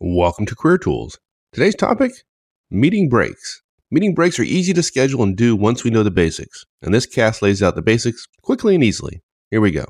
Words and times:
Welcome 0.00 0.46
to 0.46 0.54
Career 0.54 0.78
Tools. 0.78 1.18
Today's 1.52 1.74
topic 1.74 2.12
meeting 2.70 3.08
breaks. 3.08 3.62
Meeting 3.90 4.14
breaks 4.14 4.38
are 4.38 4.44
easy 4.44 4.72
to 4.74 4.80
schedule 4.80 5.24
and 5.24 5.36
do 5.36 5.56
once 5.56 5.82
we 5.82 5.90
know 5.90 6.04
the 6.04 6.10
basics. 6.12 6.64
And 6.80 6.94
this 6.94 7.04
cast 7.04 7.42
lays 7.42 7.64
out 7.64 7.74
the 7.74 7.82
basics 7.82 8.28
quickly 8.40 8.76
and 8.76 8.84
easily. 8.84 9.22
Here 9.50 9.60
we 9.60 9.72
go. 9.72 9.86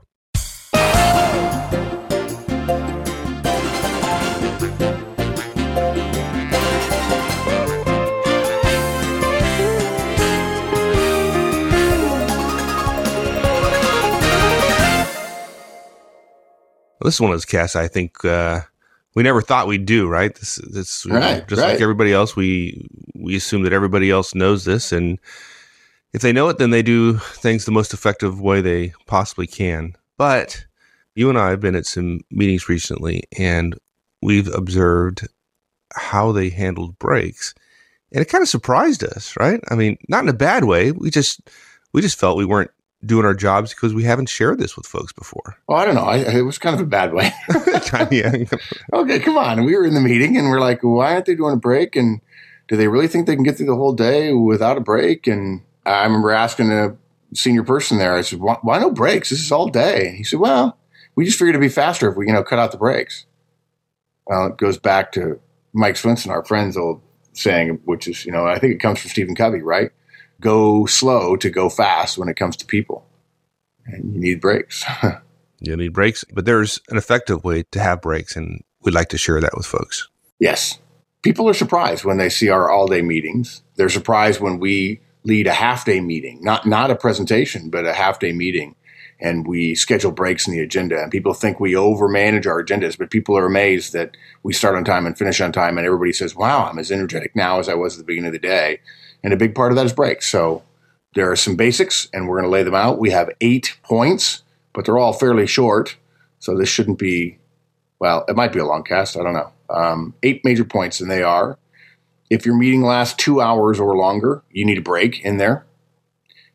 This 17.03 17.15
is 17.15 17.21
one 17.21 17.31
those 17.31 17.45
casts 17.45 17.77
I 17.77 17.89
think 17.89 18.25
uh, 18.25 18.63
we 19.15 19.23
never 19.23 19.43
thought 19.43 19.67
we'd 19.67 19.87
do. 19.87 20.09
Right? 20.09 20.35
This, 20.35 20.57
this 20.71 21.07
Right, 21.07 21.47
just 21.49 21.61
right. 21.61 21.73
like 21.73 21.81
everybody 21.81 22.13
else. 22.13 22.37
We 22.37 22.87
we 23.15 23.37
assume 23.37 23.63
that 23.63 23.73
everybody 23.73 24.11
else 24.11 24.35
knows 24.35 24.65
this, 24.65 24.93
and 24.93 25.19
if 26.13 26.23
they 26.23 26.33
know 26.33 26.49
it, 26.49 26.59
then 26.59 26.71
they 26.71 26.83
do 26.83 27.19
things 27.19 27.65
the 27.65 27.73
most 27.73 27.93
effective 27.93 28.41
way 28.41 28.61
they 28.61 28.93
possibly 29.07 29.47
can. 29.47 29.95
But 30.17 30.65
you 31.15 31.29
and 31.29 31.39
I 31.39 31.51
have 31.51 31.61
been 31.61 31.75
at 31.77 31.87
some 31.87 32.21
meetings 32.31 32.69
recently, 32.69 33.25
and 33.39 33.77
we've 34.23 34.49
observed 34.55 35.27
how 35.95 36.33
they 36.33 36.51
handled 36.51 36.99
breaks, 36.99 37.55
and 38.13 38.23
it 38.23 38.27
kind 38.27 38.43
of 38.43 38.49
surprised 38.49 39.05
us. 39.05 39.35
Right? 39.39 39.61
I 39.71 39.75
mean, 39.75 39.99
not 40.09 40.23
in 40.23 40.29
a 40.29 40.35
bad 40.35 40.65
way. 40.65 40.93
We 40.93 41.11
just 41.11 41.41
we 41.93 42.03
just 42.03 42.19
felt 42.19 42.39
we 42.39 42.45
weren't 42.45 42.71
doing 43.05 43.25
our 43.25 43.35
jobs 43.35 43.73
because 43.73 43.95
we 43.95 44.03
haven't 44.03 44.29
shared 44.29 44.59
this 44.59 44.77
with 44.77 44.87
folks 44.87 45.13
before. 45.13 45.57
Well, 45.69 45.79
I 45.79 45.85
don't 45.85 45.95
know. 45.95 46.05
I, 46.05 46.17
it 46.17 46.43
was 46.43 46.59
kind 46.59 46.75
of 46.75 46.81
a 46.81 46.87
bad 46.87 47.13
way. 47.13 47.33
yeah. 48.11 48.45
okay, 48.93 49.21
come 49.21 49.39
on. 49.39 49.65
We 49.65 49.77
were 49.77 49.87
in 49.87 49.95
the 49.95 50.01
meeting 50.01 50.37
and 50.37 50.49
we're 50.49 50.61
like, 50.61 50.83
why 50.83 51.15
aren't 51.15 51.27
they 51.27 51.35
doing 51.35 51.55
a 51.55 51.59
break? 51.59 51.95
And 51.95 52.21
do 52.67 52.77
they 52.77 52.89
really 52.89 53.09
think 53.09 53.27
they 53.27 53.35
can 53.35 53.45
get 53.45 53.57
through 53.57 53.67
the 53.67 53.77
whole 53.77 53.93
day 53.93 54.33
without 54.33 54.77
a 54.77 54.81
break? 54.81 55.27
And 55.27 55.63
I 55.87 56.03
remember 56.05 56.33
asking 56.33 56.73
a 56.73 56.97
senior 57.35 57.63
person 57.63 57.99
there, 57.99 58.15
I 58.15 58.23
said, 58.23 58.41
why, 58.41 58.59
why 58.63 58.79
no 58.79 58.91
breaks? 58.91 59.31
This 59.31 59.41
is 59.41 59.53
all 59.53 59.69
day. 59.69 60.09
And 60.09 60.17
he 60.17 60.25
said, 60.25 60.41
well, 60.41 60.77
we 61.15 61.25
just 61.25 61.39
figured 61.39 61.55
it'd 61.55 61.61
be 61.61 61.69
faster 61.69 62.11
if 62.11 62.17
we, 62.17 62.27
you 62.27 62.33
know, 62.33 62.43
cut 62.43 62.59
out 62.59 62.73
the 62.73 62.79
breaks. 62.79 63.27
Well, 64.27 64.47
it 64.49 64.59
goes 64.59 64.79
back 64.79 65.13
to 65.13 65.41
Mike 65.73 65.95
Swinson, 65.95 66.31
our 66.31 66.45
friend's 66.45 66.77
old 66.77 67.01
saying, 67.33 67.81
which 67.85 68.09
is, 68.09 68.27
you 68.27 68.33
know, 68.33 68.47
I 68.47 68.59
think 68.59 68.75
it 68.75 68.81
comes 68.81 69.01
from 69.01 69.11
Stephen 69.11 69.35
Covey, 69.35 69.63
right? 69.63 69.91
Go 70.41 70.87
slow 70.87 71.37
to 71.37 71.51
go 71.51 71.69
fast 71.69 72.17
when 72.19 72.29
it 72.29 72.37
comes 72.37 72.57
to 72.59 72.67
people. 72.67 73.07
And 73.87 74.15
you 74.15 74.21
need 74.21 74.41
breaks. 74.41 74.85
You 75.61 75.77
need 75.77 75.93
breaks, 75.93 76.25
but 76.33 76.45
there's 76.45 76.81
an 76.89 76.97
effective 76.97 77.43
way 77.45 77.65
to 77.73 77.81
have 77.81 78.01
breaks, 78.01 78.37
and 78.37 78.63
we'd 78.83 78.95
like 78.95 79.09
to 79.09 79.19
share 79.19 79.41
that 79.41 79.57
with 79.57 79.67
folks. 79.67 80.09
Yes. 80.39 80.79
People 81.23 81.49
are 81.49 81.55
surprised 81.55 82.05
when 82.05 82.17
they 82.17 82.29
see 82.29 82.49
our 82.49 82.71
all 82.71 82.87
day 82.87 83.03
meetings. 83.03 83.63
They're 83.75 83.89
surprised 83.89 84.41
when 84.41 84.61
we 84.61 85.01
lead 85.25 85.49
a 85.49 85.53
half 85.53 85.85
day 85.85 86.01
meeting, 86.01 86.39
not, 86.43 86.65
not 86.65 86.91
a 86.91 86.97
presentation, 86.97 87.71
but 87.71 87.85
a 87.85 87.93
half 87.93 88.21
day 88.21 88.33
meeting. 88.33 88.77
And 89.21 89.49
we 89.49 89.75
schedule 89.75 90.13
breaks 90.13 90.47
in 90.47 90.55
the 90.55 90.61
agenda. 90.61 91.03
And 91.03 91.11
people 91.11 91.35
think 91.35 91.59
we 91.59 91.73
overmanage 91.73 92.47
our 92.47 92.63
agendas, 92.63 92.97
but 92.97 93.11
people 93.11 93.37
are 93.37 93.47
amazed 93.47 93.93
that 93.95 94.17
we 94.45 94.53
start 94.53 94.77
on 94.77 94.85
time 94.85 95.07
and 95.07 95.19
finish 95.19 95.41
on 95.41 95.51
time. 95.51 95.77
And 95.77 95.85
everybody 95.85 96.13
says, 96.13 96.37
wow, 96.37 96.67
I'm 96.67 96.79
as 96.79 96.93
energetic 96.93 97.35
now 97.35 97.59
as 97.59 97.69
I 97.69 97.75
was 97.75 97.95
at 97.95 97.99
the 97.99 98.05
beginning 98.05 98.29
of 98.29 98.33
the 98.33 98.39
day. 98.39 98.79
And 99.23 99.33
a 99.33 99.37
big 99.37 99.55
part 99.55 99.73
of 99.73 99.77
that 99.77 99.87
is 99.87 99.93
breaks. 99.93 100.29
So 100.29 100.63
there 101.15 101.31
are 101.31 101.37
some 101.37 101.57
basics, 101.57 102.09
and 102.13 102.29
we're 102.29 102.37
going 102.37 102.51
to 102.51 102.51
lay 102.51 102.63
them 102.63 102.75
out. 102.75 102.99
We 102.99 103.11
have 103.11 103.31
eight 103.41 103.77
points, 103.83 104.43
but 104.73 104.85
they're 104.85 104.99
all 104.99 105.13
fairly 105.13 105.47
short. 105.47 105.97
So 106.39 106.57
this 106.57 106.69
shouldn't 106.69 106.99
be 106.99 107.39
well, 108.01 108.25
it 108.29 108.37
might 108.37 108.53
be 108.53 108.61
a 108.61 108.65
long 108.65 108.85
cast. 108.85 109.17
I 109.17 109.25
don't 109.25 109.33
know. 109.33 109.53
Um, 109.69 110.15
eight 110.23 110.45
major 110.45 110.65
points, 110.65 111.01
and 111.01 111.11
they 111.11 111.23
are 111.23 111.59
if 112.31 112.45
your 112.45 112.57
meeting 112.57 112.83
lasts 112.83 113.15
two 113.17 113.41
hours 113.41 113.81
or 113.81 113.97
longer, 113.97 114.43
you 114.51 114.65
need 114.65 114.79
a 114.79 114.83
break 114.83 115.25
in 115.25 115.39
there. 115.39 115.65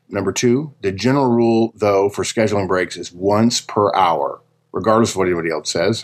Number 0.07 0.31
two, 0.31 0.73
the 0.81 0.91
general 0.91 1.29
rule, 1.29 1.73
though, 1.75 2.09
for 2.09 2.23
scheduling 2.23 2.67
breaks 2.67 2.95
is 2.95 3.11
once 3.11 3.61
per 3.61 3.93
hour, 3.95 4.41
regardless 4.71 5.11
of 5.11 5.17
what 5.17 5.27
anybody 5.27 5.49
else 5.49 5.71
says. 5.71 6.03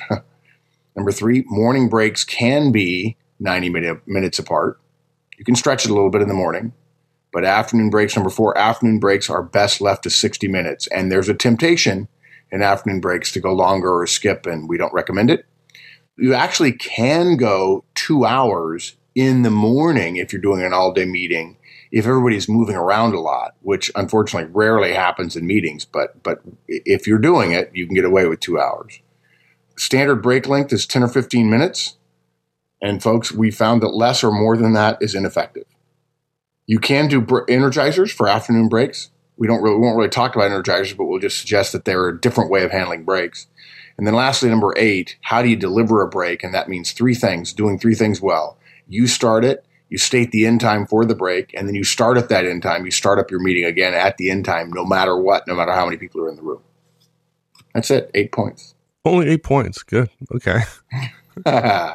Number 0.95 1.11
three, 1.11 1.44
morning 1.47 1.89
breaks 1.89 2.23
can 2.23 2.72
be 2.72 3.16
90 3.39 3.69
minute, 3.69 4.07
minutes 4.07 4.39
apart. 4.39 4.79
You 5.39 5.45
can 5.45 5.55
stretch 5.55 5.85
it 5.85 5.91
a 5.91 5.94
little 5.94 6.09
bit 6.09 6.22
in 6.22 6.27
the 6.27 6.33
morning, 6.33 6.73
but 7.31 7.45
afternoon 7.45 7.89
breaks, 7.89 8.13
number 8.13 8.29
four, 8.29 8.57
afternoon 8.57 9.00
breaks 9.00 9.29
are 9.29 9.41
best 9.41 9.79
left 9.79 10.03
to 10.03 10.09
60 10.09 10.50
minutes. 10.50 10.85
And 10.88 11.09
there's 11.09 11.29
a 11.29 11.33
temptation 11.33 12.09
in 12.51 12.61
afternoon 12.61 13.00
breaks 13.00 13.31
to 13.31 13.39
go 13.39 13.53
longer 13.53 14.01
or 14.01 14.05
skip, 14.05 14.45
and 14.45 14.67
we 14.67 14.78
don't 14.78 14.94
recommend 14.94 15.31
it. 15.31 15.45
You 16.17 16.33
actually 16.33 16.73
can 16.73 17.38
go 17.38 17.85
two 17.95 18.25
hours 18.25 18.97
in 19.16 19.44
the 19.44 19.49
morning 19.49 20.17
if 20.17 20.33
you're 20.33 20.41
doing 20.41 20.61
an 20.61 20.73
all 20.73 20.91
day 20.91 21.05
meeting, 21.05 21.55
if 21.89 22.05
everybody's 22.05 22.49
moving 22.49 22.75
around 22.75 23.13
a 23.13 23.22
lot, 23.22 23.55
which 23.61 23.89
unfortunately 23.95 24.51
rarely 24.53 24.91
happens 24.91 25.38
in 25.38 25.47
meetings, 25.47 25.85
but, 25.85 26.22
but 26.22 26.41
if 26.67 27.07
you're 27.07 27.17
doing 27.17 27.53
it, 27.53 27.72
you 27.73 27.85
can 27.85 27.95
get 27.95 28.03
away 28.03 28.28
with 28.28 28.41
two 28.41 28.59
hours. 28.59 28.99
Standard 29.78 30.17
break 30.17 30.49
length 30.49 30.73
is 30.73 30.85
10 30.85 31.03
or 31.03 31.07
15 31.07 31.49
minutes. 31.49 31.95
And 32.81 33.03
folks, 33.03 33.31
we 33.31 33.51
found 33.51 33.81
that 33.81 33.90
less 33.90 34.23
or 34.23 34.31
more 34.31 34.56
than 34.56 34.73
that 34.73 34.97
is 35.01 35.16
ineffective. 35.16 35.66
You 36.66 36.79
can 36.79 37.07
do 37.07 37.19
br- 37.19 37.45
energizers 37.45 38.12
for 38.12 38.29
afternoon 38.29 38.69
breaks. 38.69 39.09
We 39.38 39.47
don't 39.47 39.62
really, 39.62 39.78
we 39.78 39.81
won't 39.81 39.97
really 39.97 40.09
talk 40.09 40.35
about 40.35 40.51
energizers, 40.51 40.95
but 40.95 41.06
we'll 41.06 41.19
just 41.19 41.40
suggest 41.40 41.72
that 41.72 41.85
they're 41.85 42.09
a 42.09 42.19
different 42.19 42.51
way 42.51 42.63
of 42.63 42.72
handling 42.72 43.03
breaks. 43.03 43.47
And 43.97 44.07
then 44.07 44.13
lastly, 44.13 44.50
number 44.50 44.73
eight, 44.78 45.17
how 45.22 45.41
do 45.41 45.50
you 45.50 45.56
deliver 45.56 46.01
a 46.01 46.07
break? 46.07 46.44
And 46.44 46.53
that 46.53 46.69
means 46.69 46.91
three 46.91 47.16
things, 47.16 47.51
doing 47.53 47.78
three 47.78 47.95
things 47.95 48.22
well. 48.22 48.57
You 48.88 49.07
start 49.07 49.44
it, 49.44 49.66
you 49.90 49.97
state 49.97 50.31
the 50.31 50.46
end 50.46 50.61
time 50.61 50.85
for 50.85 51.03
the 51.06 51.16
break, 51.16 51.53
and 51.53 51.67
then 51.67 51.75
you 51.75 51.84
start 51.84 52.17
at 52.17 52.29
that 52.29 52.46
end 52.46 52.63
time. 52.63 52.85
You 52.85 52.91
start 52.91 53.19
up 53.19 53.29
your 53.29 53.41
meeting 53.41 53.66
again 53.66 53.94
at 53.94 54.17
the 54.17 54.29
end 54.31 54.46
time, 54.46 54.72
no 54.72 54.85
matter 54.85 55.17
what, 55.17 55.47
no 55.47 55.56
matter 55.56 55.73
how 55.73 55.85
many 55.85 55.97
people 55.97 56.22
are 56.22 56.29
in 56.29 56.35
the 56.35 56.41
room. 56.41 56.61
That's 57.73 57.91
it, 57.91 58.09
eight 58.13 58.31
points. 58.31 58.75
Only 59.03 59.28
eight 59.29 59.44
points. 59.44 59.84
Good. 59.84 60.09
Okay. 60.34 60.61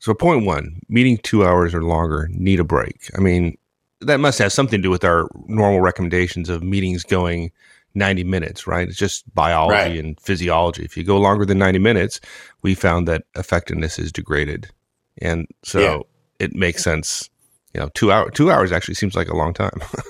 So, 0.00 0.12
point 0.14 0.44
one 0.44 0.80
meeting 0.88 1.18
two 1.18 1.44
hours 1.44 1.74
or 1.74 1.82
longer, 1.84 2.28
need 2.32 2.58
a 2.60 2.64
break. 2.64 3.10
I 3.16 3.20
mean, 3.20 3.56
that 4.00 4.18
must 4.18 4.38
have 4.38 4.52
something 4.52 4.78
to 4.78 4.82
do 4.82 4.90
with 4.90 5.04
our 5.04 5.28
normal 5.46 5.80
recommendations 5.80 6.48
of 6.48 6.62
meetings 6.62 7.04
going 7.04 7.52
90 7.94 8.24
minutes, 8.24 8.66
right? 8.66 8.88
It's 8.88 8.96
just 8.96 9.32
biology 9.34 9.74
Right. 9.74 9.98
and 9.98 10.18
physiology. 10.20 10.84
If 10.84 10.96
you 10.96 11.04
go 11.04 11.18
longer 11.18 11.44
than 11.44 11.58
90 11.58 11.78
minutes, 11.80 12.20
we 12.62 12.74
found 12.74 13.06
that 13.08 13.24
effectiveness 13.36 13.98
is 13.98 14.10
degraded. 14.10 14.68
And 15.20 15.46
so 15.62 15.80
Yeah. 15.80 16.46
it 16.46 16.54
makes 16.54 16.82
sense. 16.82 17.28
You 17.74 17.80
know, 17.80 17.90
two 17.94 18.10
hour, 18.10 18.30
two 18.30 18.50
hours 18.50 18.72
actually 18.72 18.94
seems 18.94 19.14
like 19.14 19.28
a 19.28 19.36
long 19.36 19.52
time. 19.54 19.80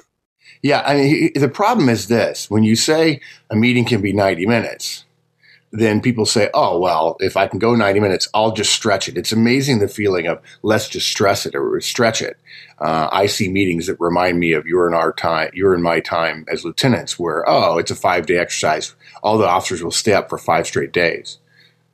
Yeah, 0.62 0.82
I 0.84 0.94
mean, 0.96 1.30
the 1.36 1.48
problem 1.48 1.88
is 1.88 2.08
this: 2.08 2.50
when 2.50 2.64
you 2.64 2.76
say 2.76 3.20
a 3.48 3.56
meeting 3.56 3.86
can 3.86 4.02
be 4.02 4.12
ninety 4.12 4.44
minutes, 4.44 5.06
then 5.72 6.00
people 6.00 6.26
say, 6.26 6.50
"Oh, 6.52 6.78
well, 6.78 7.16
if 7.20 7.36
I 7.36 7.46
can 7.46 7.58
go 7.58 7.74
ninety 7.74 8.00
minutes, 8.00 8.28
I'll 8.34 8.52
just 8.52 8.72
stretch 8.72 9.08
it." 9.08 9.16
It's 9.16 9.32
amazing 9.32 9.78
the 9.78 9.88
feeling 9.88 10.26
of 10.26 10.40
let's 10.62 10.88
just 10.88 11.08
stress 11.08 11.46
it 11.46 11.54
or 11.54 11.80
stretch 11.80 12.22
it. 12.22 12.36
Uh, 12.78 13.08
I 13.12 13.26
see 13.26 13.48
meetings 13.48 13.86
that 13.86 14.00
remind 14.00 14.40
me 14.40 14.52
of 14.52 14.66
your 14.66 14.86
and 14.86 14.96
our 14.96 15.12
time, 15.12 15.50
your 15.54 15.74
and 15.74 15.82
my 15.82 16.00
time 16.00 16.44
as 16.50 16.64
lieutenants, 16.64 17.18
where 17.18 17.48
oh, 17.48 17.78
it's 17.78 17.90
a 17.90 17.96
five 17.96 18.26
day 18.26 18.38
exercise. 18.38 18.94
All 19.22 19.38
the 19.38 19.46
officers 19.48 19.82
will 19.82 19.90
stay 19.90 20.12
up 20.12 20.28
for 20.28 20.38
five 20.38 20.66
straight 20.66 20.92
days, 20.92 21.38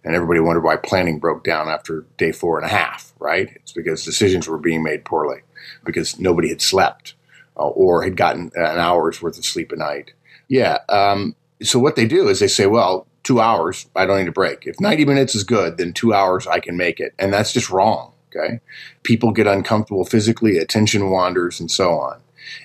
and 0.05 0.15
everybody 0.15 0.41
wondered 0.41 0.65
why 0.65 0.77
planning 0.77 1.19
broke 1.19 1.45
down 1.45 1.69
after 1.69 2.07
day 2.17 2.33
four 2.33 2.59
and 2.59 2.67
a 2.67 2.75
half. 2.75 3.13
Right? 3.19 3.51
It's 3.57 3.73
because 3.73 4.05
decisions 4.05 4.49
were 4.49 4.59
being 4.59 4.83
made 4.83 5.05
poorly 5.05 5.41
because 5.85 6.19
nobody 6.19 6.49
had 6.49 6.63
slept 6.63 7.15
uh, 7.57 7.69
or 7.69 8.03
had 8.03 8.17
gotten 8.17 8.51
an 8.55 8.79
hour's 8.79 9.21
worth 9.21 9.39
of 9.39 9.45
sleep 9.45 9.73
a 9.73 9.77
night. 9.77 10.13
Yeah. 10.49 10.79
Um, 10.89 11.35
so 11.63 11.79
what 11.79 11.97
they 11.97 12.07
do 12.07 12.29
is 12.29 12.41
they 12.41 12.49
say, 12.49 12.67
well, 12.67 13.07
two 13.27 13.41
hours, 13.41 13.87
I 13.97 14.07
don't 14.07 14.21
need 14.21 14.29
a 14.29 14.33
break. 14.33 14.67
If 14.67 14.81
90 14.81 15.05
minutes 15.05 15.35
is 15.35 15.43
good, 15.43 15.79
then 15.79 15.93
two 15.93 16.15
hours, 16.15 16.47
I 16.47 16.61
can 16.61 16.77
make 16.77 17.01
it. 17.01 17.13
And 17.19 17.33
that's 17.33 17.53
just 17.53 17.71
wrong. 17.71 18.13
Okay. 18.35 18.61
People 19.03 19.33
get 19.33 19.49
uncomfortable 19.49 20.05
physically, 20.05 20.59
attention 20.59 21.11
wanders, 21.11 21.59
and 21.59 21.71
so 21.71 21.91
on. 21.99 22.21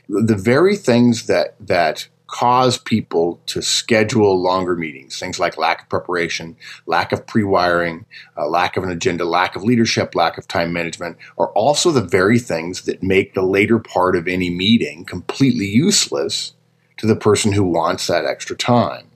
The 0.07 0.35
very 0.35 0.75
things 0.75 1.25
that, 1.25 1.55
that 1.59 2.07
cause 2.27 2.77
people 2.77 3.39
to 3.47 3.61
schedule 3.61 4.39
longer 4.39 4.75
meetings, 4.75 5.17
things 5.17 5.39
like 5.39 5.57
lack 5.57 5.81
of 5.81 5.89
preparation, 5.89 6.55
lack 6.85 7.11
of 7.11 7.25
pre 7.25 7.43
wiring, 7.43 8.05
uh, 8.37 8.47
lack 8.47 8.77
of 8.77 8.83
an 8.83 8.91
agenda, 8.91 9.25
lack 9.25 9.55
of 9.55 9.63
leadership, 9.63 10.13
lack 10.13 10.37
of 10.37 10.47
time 10.47 10.71
management, 10.71 11.17
are 11.39 11.49
also 11.53 11.89
the 11.89 12.05
very 12.05 12.37
things 12.37 12.83
that 12.83 13.01
make 13.01 13.33
the 13.33 13.41
later 13.41 13.79
part 13.79 14.15
of 14.15 14.27
any 14.27 14.51
meeting 14.51 15.05
completely 15.05 15.65
useless 15.65 16.53
to 16.97 17.07
the 17.07 17.15
person 17.15 17.51
who 17.51 17.63
wants 17.63 18.05
that 18.07 18.25
extra 18.25 18.55
time. 18.55 19.10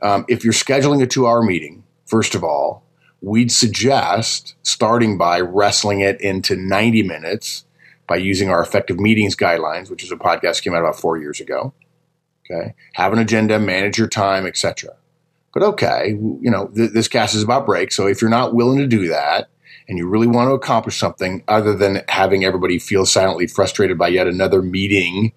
Um, 0.00 0.24
if 0.28 0.44
you're 0.44 0.52
scheduling 0.52 1.02
a 1.02 1.06
two 1.06 1.26
hour 1.26 1.42
meeting, 1.42 1.84
first 2.06 2.34
of 2.34 2.44
all, 2.44 2.84
we'd 3.20 3.50
suggest 3.50 4.54
starting 4.62 5.18
by 5.18 5.40
wrestling 5.40 6.00
it 6.00 6.20
into 6.20 6.56
90 6.56 7.02
minutes 7.02 7.64
by 8.06 8.16
using 8.16 8.48
our 8.48 8.62
effective 8.62 8.98
meetings 8.98 9.36
guidelines, 9.36 9.90
which 9.90 10.02
is 10.02 10.12
a 10.12 10.16
podcast 10.16 10.56
that 10.56 10.62
came 10.62 10.74
out 10.74 10.80
about 10.80 10.98
four 10.98 11.18
years 11.18 11.40
ago. 11.40 11.72
Okay. 12.50 12.74
Have 12.94 13.12
an 13.12 13.18
agenda, 13.18 13.58
manage 13.58 13.98
your 13.98 14.08
time, 14.08 14.46
etc. 14.46 14.96
But 15.52 15.62
okay, 15.62 16.16
you 16.40 16.50
know, 16.50 16.68
th- 16.68 16.92
this 16.92 17.08
cast 17.08 17.34
is 17.34 17.42
about 17.42 17.66
breaks. 17.66 17.96
So 17.96 18.06
if 18.06 18.22
you're 18.22 18.30
not 18.30 18.54
willing 18.54 18.78
to 18.78 18.86
do 18.86 19.08
that 19.08 19.48
and 19.88 19.98
you 19.98 20.08
really 20.08 20.26
want 20.26 20.48
to 20.48 20.54
accomplish 20.54 20.98
something 20.98 21.42
other 21.48 21.74
than 21.74 22.02
having 22.08 22.44
everybody 22.44 22.78
feel 22.78 23.04
silently 23.04 23.46
frustrated 23.46 23.98
by 23.98 24.08
yet 24.08 24.26
another 24.26 24.62
meeting 24.62 25.32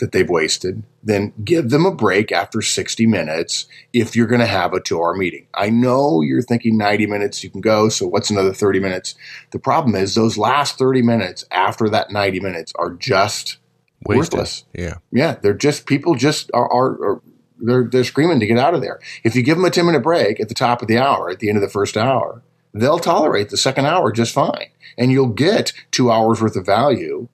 that 0.00 0.12
they've 0.12 0.28
wasted, 0.28 0.82
then 1.02 1.32
give 1.44 1.70
them 1.70 1.86
a 1.86 1.94
break 1.94 2.32
after 2.32 2.60
60 2.60 3.06
minutes 3.06 3.66
if 3.92 4.16
you're 4.16 4.26
going 4.26 4.40
to 4.40 4.46
have 4.46 4.72
a 4.72 4.80
two 4.80 4.98
hour 4.98 5.14
meeting. 5.14 5.46
I 5.54 5.70
know 5.70 6.20
you're 6.20 6.42
thinking 6.42 6.76
90 6.76 7.06
minutes 7.06 7.44
you 7.44 7.50
can 7.50 7.60
go, 7.60 7.88
so 7.88 8.06
what's 8.06 8.30
another 8.30 8.52
30 8.52 8.80
minutes? 8.80 9.14
The 9.52 9.58
problem 9.58 9.94
is 9.94 10.14
those 10.14 10.36
last 10.36 10.78
30 10.78 11.02
minutes 11.02 11.44
after 11.50 11.88
that 11.90 12.10
90 12.10 12.40
minutes 12.40 12.72
are 12.76 12.90
just 12.90 13.58
Wasted. 14.04 14.34
worthless. 14.34 14.64
Yeah. 14.74 14.96
Yeah. 15.12 15.36
They're 15.40 15.54
just, 15.54 15.86
people 15.86 16.14
just 16.14 16.50
are, 16.52 16.70
are, 16.70 17.04
are 17.04 17.22
they're, 17.58 17.84
they're 17.84 18.04
screaming 18.04 18.40
to 18.40 18.46
get 18.46 18.58
out 18.58 18.74
of 18.74 18.80
there. 18.80 18.98
If 19.22 19.36
you 19.36 19.42
give 19.42 19.56
them 19.56 19.66
a 19.66 19.70
10 19.70 19.86
minute 19.86 20.02
break 20.02 20.40
at 20.40 20.48
the 20.48 20.54
top 20.54 20.82
of 20.82 20.88
the 20.88 20.98
hour, 20.98 21.30
at 21.30 21.38
the 21.38 21.48
end 21.48 21.58
of 21.58 21.62
the 21.62 21.68
first 21.68 21.96
hour, 21.96 22.42
they'll 22.72 22.98
tolerate 22.98 23.50
the 23.50 23.56
second 23.56 23.86
hour 23.86 24.12
just 24.12 24.32
fine. 24.32 24.70
And 24.96 25.12
you'll 25.12 25.28
get 25.28 25.72
two 25.90 26.10
hours 26.10 26.40
worth 26.40 26.56
of 26.56 26.66
value 26.66 27.28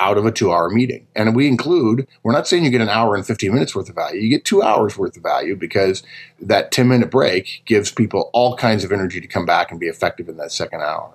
out 0.00 0.18
of 0.18 0.26
a 0.26 0.32
two 0.32 0.52
hour 0.52 0.70
meeting. 0.70 1.06
And 1.14 1.36
we 1.36 1.46
include, 1.46 2.08
we're 2.22 2.32
not 2.32 2.48
saying 2.48 2.64
you 2.64 2.70
get 2.70 2.80
an 2.80 2.88
hour 2.88 3.14
and 3.14 3.24
15 3.24 3.52
minutes 3.52 3.74
worth 3.74 3.88
of 3.88 3.94
value. 3.94 4.20
You 4.20 4.30
get 4.30 4.44
two 4.44 4.62
hours 4.62 4.96
worth 4.96 5.16
of 5.16 5.22
value 5.22 5.54
because 5.54 6.02
that 6.40 6.72
10 6.72 6.88
minute 6.88 7.10
break 7.10 7.62
gives 7.66 7.92
people 7.92 8.30
all 8.32 8.56
kinds 8.56 8.82
of 8.82 8.90
energy 8.90 9.20
to 9.20 9.28
come 9.28 9.44
back 9.44 9.70
and 9.70 9.78
be 9.78 9.86
effective 9.86 10.28
in 10.28 10.38
that 10.38 10.50
second 10.50 10.80
hour. 10.80 11.12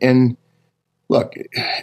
And 0.00 0.36
look, 1.08 1.32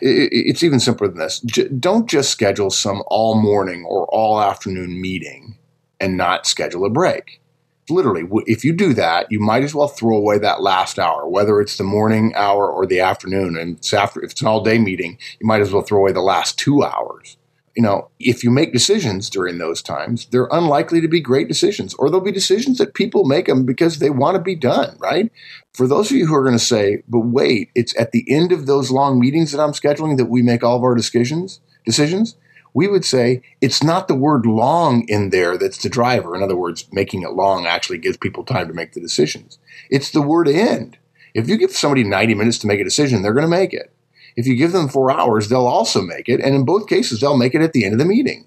it's 0.02 0.64
even 0.64 0.80
simpler 0.80 1.08
than 1.08 1.18
this. 1.18 1.40
Don't 1.40 2.08
just 2.08 2.30
schedule 2.30 2.70
some 2.70 3.04
all 3.08 3.36
morning 3.36 3.84
or 3.84 4.06
all 4.08 4.40
afternoon 4.40 5.02
meeting 5.02 5.58
and 6.00 6.16
not 6.16 6.46
schedule 6.46 6.86
a 6.86 6.90
break 6.90 7.42
literally, 7.90 8.24
if 8.46 8.64
you 8.64 8.74
do 8.74 8.94
that, 8.94 9.28
you 9.32 9.40
might 9.40 9.64
as 9.64 9.76
well 9.76 9.88
throw 9.88 10.16
away 10.16 10.38
that 10.40 10.62
last 10.62 11.00
hour, 11.00 11.28
whether 11.28 11.62
it's 11.62 11.78
the 11.78 11.84
morning 11.84 12.34
hour 12.36 12.70
or 12.70 12.86
the 12.86 13.00
afternoon. 13.00 13.58
And 13.58 13.78
it's 13.78 13.94
after, 13.94 14.24
if 14.24 14.32
it's 14.32 14.42
an 14.42 14.48
all 14.48 14.64
day 14.64 14.78
meeting, 14.78 15.18
you 15.40 15.48
might 15.48 15.62
as 15.62 15.72
well 15.72 15.82
throw 15.82 16.00
away 16.00 16.12
the 16.12 16.22
last 16.22 16.58
two 16.58 16.84
hours. 16.84 17.38
You 17.76 17.84
know, 17.84 18.10
if 18.20 18.42
you 18.42 18.52
make 18.52 18.72
decisions 18.72 19.30
during 19.30 19.58
those 19.58 19.82
times, 19.82 20.28
they're 20.28 20.48
unlikely 20.50 21.02
to 21.02 21.10
be 21.10 21.20
great 21.20 21.50
decisions, 21.50 21.94
or 21.96 22.10
they'll 22.10 22.22
be 22.22 22.32
decisions 22.32 22.78
that 22.78 22.94
people 22.94 23.26
make 23.26 23.48
them 23.48 23.66
because 23.66 24.00
they 24.00 24.10
want 24.10 24.36
to 24.36 24.42
be 24.42 24.56
done, 24.56 24.96
right? 24.98 25.30
For 25.74 25.86
those 25.86 26.10
of 26.10 26.16
you 26.16 26.26
who 26.26 26.36
are 26.36 26.44
going 26.44 26.58
to 26.58 26.64
say, 26.64 27.04
but 27.10 27.20
wait, 27.20 27.72
it's 27.76 27.98
at 28.00 28.14
the 28.14 28.24
end 28.30 28.54
of 28.54 28.66
those 28.66 28.92
long 28.92 29.20
meetings 29.20 29.52
that 29.52 29.62
I'm 29.62 29.74
scheduling 29.74 30.16
that 30.16 30.30
we 30.30 30.42
make 30.42 30.64
all 30.64 30.78
of 30.78 30.84
our 30.84 30.96
decisions, 30.96 31.60
decisions 31.86 32.38
we 32.76 32.88
would 32.88 33.06
say 33.06 33.42
it's 33.62 33.82
not 33.82 34.08
the 34.08 34.16
word 34.16 34.46
long 34.46 35.08
in 35.08 35.30
there 35.30 35.58
that's 35.58 35.82
the 35.82 35.90
driver. 35.90 36.36
In 36.36 36.44
other 36.44 36.58
words, 36.58 36.88
making 36.92 37.24
it 37.24 37.32
long 37.32 37.66
actually 37.66 37.98
gives 37.98 38.18
people 38.18 38.44
time 38.44 38.68
to 38.68 38.74
make 38.74 38.92
the 38.92 39.00
decisions. 39.00 39.58
It's 39.90 40.12
the 40.12 40.22
word 40.22 40.50
end. 40.50 40.98
If 41.34 41.48
you 41.48 41.58
give 41.58 41.72
somebody 41.72 42.04
90 42.04 42.36
minutes 42.36 42.60
to 42.60 42.68
make 42.68 42.82
a 42.82 42.84
decision, 42.84 43.22
they're 43.22 43.34
going 43.34 43.46
to 43.46 43.50
make 43.50 43.74
it. 43.74 43.94
If 44.36 44.46
you 44.46 44.58
give 44.58 44.74
them 44.74 44.90
four 44.90 45.10
hours, 45.10 45.48
they'll 45.48 45.66
also 45.66 46.02
make 46.02 46.28
it. 46.28 46.42
And 46.42 46.54
in 46.54 46.66
both 46.66 46.90
cases, 46.90 47.22
they'll 47.22 47.38
make 47.38 47.56
it 47.56 47.62
at 47.62 47.72
the 47.72 47.86
end 47.86 47.94
of 47.94 48.00
the 48.00 48.06
meeting. 48.06 48.46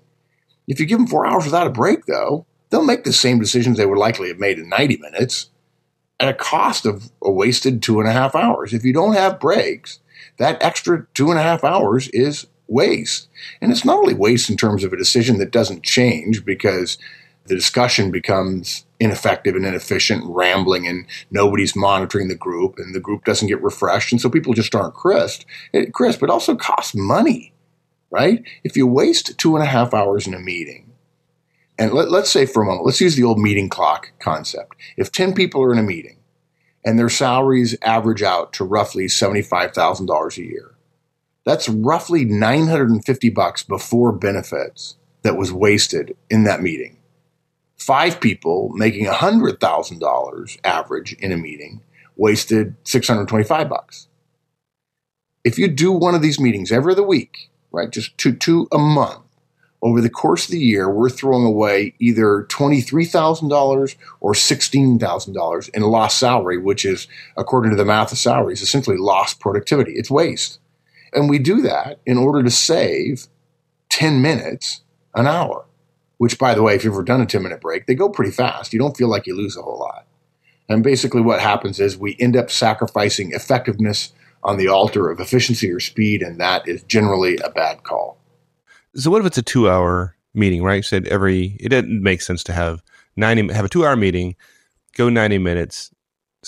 If 0.67 0.79
you 0.79 0.85
give 0.85 0.99
them 0.99 1.07
four 1.07 1.27
hours 1.27 1.47
without 1.47 1.67
a 1.67 1.71
break, 1.71 2.05
though, 2.05 2.45
they'll 2.69 2.85
make 2.85 3.05
the 3.05 3.15
same 3.15 3.39
decisions 3.39 3.79
they 3.79 3.87
would 3.87 3.99
likely 3.99 4.29
have 4.29 4.39
made 4.39 4.59
in 4.59 4.69
90 4.69 4.99
minutes 4.99 5.49
at 6.21 6.29
a 6.29 6.35
cost 6.35 6.85
of 6.85 7.11
a 7.23 7.31
wasted 7.31 7.83
two 7.83 7.99
and 7.99 8.09
a 8.09 8.13
half 8.13 8.35
hours. 8.35 8.75
If 8.75 8.85
you 8.85 8.93
don't 8.93 9.15
have 9.15 9.41
breaks, 9.41 10.01
that 10.37 10.63
extra 10.63 11.07
two 11.15 11.31
and 11.31 11.39
a 11.39 11.43
half 11.43 11.65
hours 11.65 12.09
is 12.09 12.47
waste. 12.69 13.29
And 13.61 13.73
it's 13.73 13.85
not 13.85 13.99
only 13.99 14.15
waste 14.15 14.51
in 14.51 14.57
terms 14.57 14.85
of 14.85 14.93
a 14.93 14.97
decision 14.97 15.39
that 15.39 15.51
doesn't 15.51 15.83
change 15.83 16.45
because 16.45 16.99
the 17.47 17.55
discussion 17.55 18.11
becomes 18.11 18.85
ineffective 19.01 19.57
and 19.57 19.65
inefficient, 19.65 20.23
rambling, 20.27 20.87
and 20.87 21.07
nobody's 21.31 21.75
monitoring 21.75 22.29
the 22.29 22.35
group, 22.35 22.79
and 22.79 22.95
the 22.95 23.01
group 23.01 23.25
doesn't 23.25 23.49
get 23.49 23.63
refreshed, 23.63 24.13
and 24.13 24.21
so 24.21 24.29
people 24.29 24.53
just 24.53 24.75
aren't 24.75 24.95
crisp. 24.95 25.45
It, 25.73 25.95
crisp, 25.95 26.21
but 26.21 26.31
also 26.31 26.55
costs 26.55 26.95
money, 26.95 27.55
right? 28.11 28.43
If 28.65 28.77
you 28.77 28.87
waste 28.87 29.39
two 29.39 29.57
and 29.57 29.65
a 29.65 29.69
half 29.69 29.95
hours 29.95 30.27
in 30.27 30.35
a 30.35 30.39
meeting, 30.39 30.93
and 31.79 31.93
let, 31.93 32.11
let's 32.11 32.31
say 32.31 32.45
for 32.45 32.63
a 32.63 32.67
moment, 32.67 32.85
let's 32.85 33.01
use 33.01 33.17
the 33.17 33.25
old 33.25 33.39
meeting 33.39 33.69
clock 33.69 34.13
concept. 34.19 34.77
If 34.97 35.13
10 35.13 35.33
people 35.33 35.63
are 35.63 35.73
in 35.73 35.79
a 35.79 35.83
meeting 35.83 36.19
and 36.85 36.99
their 36.99 37.09
salaries 37.09 37.77
average 37.83 38.23
out 38.23 38.53
to 38.55 38.65
roughly 38.65 39.07
$75,000 39.07 40.37
a 40.37 40.43
year, 40.43 40.75
that's 41.45 41.69
roughly 41.69 42.25
950 42.25 43.31
bucks 43.31 43.63
before 43.63 44.13
benefits 44.13 44.97
that 45.23 45.37
was 45.37 45.53
wasted 45.53 46.17
in 46.31 46.45
that 46.45 46.63
meeting. 46.63 46.99
Five 47.77 48.21
people 48.21 48.71
making 48.75 49.07
$100,000 49.07 50.59
average 50.65 51.13
in 51.15 51.33
a 51.33 51.37
meeting 51.37 51.81
wasted 52.17 52.75
625 52.85 53.69
bucks. 53.69 54.09
If 55.45 55.59
you 55.59 55.69
do 55.69 55.93
one 55.93 56.15
of 56.15 56.23
these 56.23 56.41
meetings 56.41 56.73
every 56.73 56.93
other 56.93 57.03
week, 57.03 57.51
right, 57.71 57.91
just 57.91 58.19
two, 58.19 58.35
two 58.35 58.69
a 58.73 58.79
month, 58.79 59.23
over 59.81 60.01
the 60.01 60.11
course 60.11 60.47
of 60.47 60.51
the 60.51 60.59
year, 60.59 60.91
we're 60.91 61.09
throwing 61.09 61.45
away 61.45 61.95
either 62.01 62.47
$23,000 62.49 63.97
or 64.21 64.33
$16,000 64.33 65.71
in 65.75 65.83
lost 65.83 66.19
salary, 66.19 66.59
which 66.59 66.85
is, 66.85 67.07
according 67.37 67.71
to 67.71 67.77
the 67.77 67.85
math 67.85 68.11
of 68.11 68.19
salaries, 68.19 68.61
essentially 68.61 68.97
lost 68.97 69.39
productivity. 69.39 69.93
It's 69.93 70.11
waste. 70.11 70.59
And 71.13 71.29
we 71.29 71.39
do 71.39 71.63
that 71.63 72.01
in 72.07 72.19
order 72.19 72.43
to 72.43 72.51
save 72.51 73.27
10 73.91 74.21
minutes 74.21 74.83
an 75.15 75.27
hour, 75.27 75.65
which, 76.19 76.39
by 76.39 76.55
the 76.55 76.63
way, 76.63 76.75
if 76.75 76.85
you've 76.85 76.95
ever 76.95 77.03
done 77.03 77.21
a 77.21 77.27
10 77.27 77.43
minute 77.43 77.61
break, 77.61 77.87
they 77.87 77.95
go 77.95 78.09
pretty 78.09 78.31
fast. 78.31 78.73
You 78.73 78.79
don't 78.79 78.97
feel 78.97 79.09
like 79.09 79.27
you 79.27 79.37
lose 79.37 79.57
a 79.57 79.63
whole 79.63 79.79
lot. 79.79 80.07
And 80.69 80.83
basically, 80.83 81.23
what 81.23 81.41
happens 81.41 81.81
is 81.81 81.97
we 81.97 82.17
end 82.21 82.37
up 82.37 82.51
sacrificing 82.51 83.33
effectiveness 83.33 84.13
on 84.43 84.59
the 84.59 84.69
altar 84.69 85.11
of 85.11 85.19
efficiency 85.19 85.71
or 85.71 85.81
speed, 85.81 86.23
and 86.23 86.39
that 86.41 86.69
is 86.69 86.83
generally 86.85 87.39
a 87.39 87.51
bad 87.51 87.83
call. 87.83 88.19
So, 88.95 89.11
what 89.11 89.21
if 89.21 89.27
it's 89.27 89.39
a 89.39 89.43
two 89.43 89.69
hour 89.69 90.15
meeting, 90.35 90.63
right? 90.63 90.77
You 90.77 90.83
said 90.83 91.07
every, 91.07 91.57
it 91.61 91.71
doesn't 91.71 92.03
make 92.03 92.21
sense 92.23 92.45
to 92.45 92.53
have 92.53 92.83
90, 93.17 93.53
have 93.53 93.65
a 93.65 93.69
two 93.69 93.87
hour 93.87 93.97
meeting, 93.97 94.37
go 94.95 95.09
90 95.09 95.39
minutes, 95.39 95.91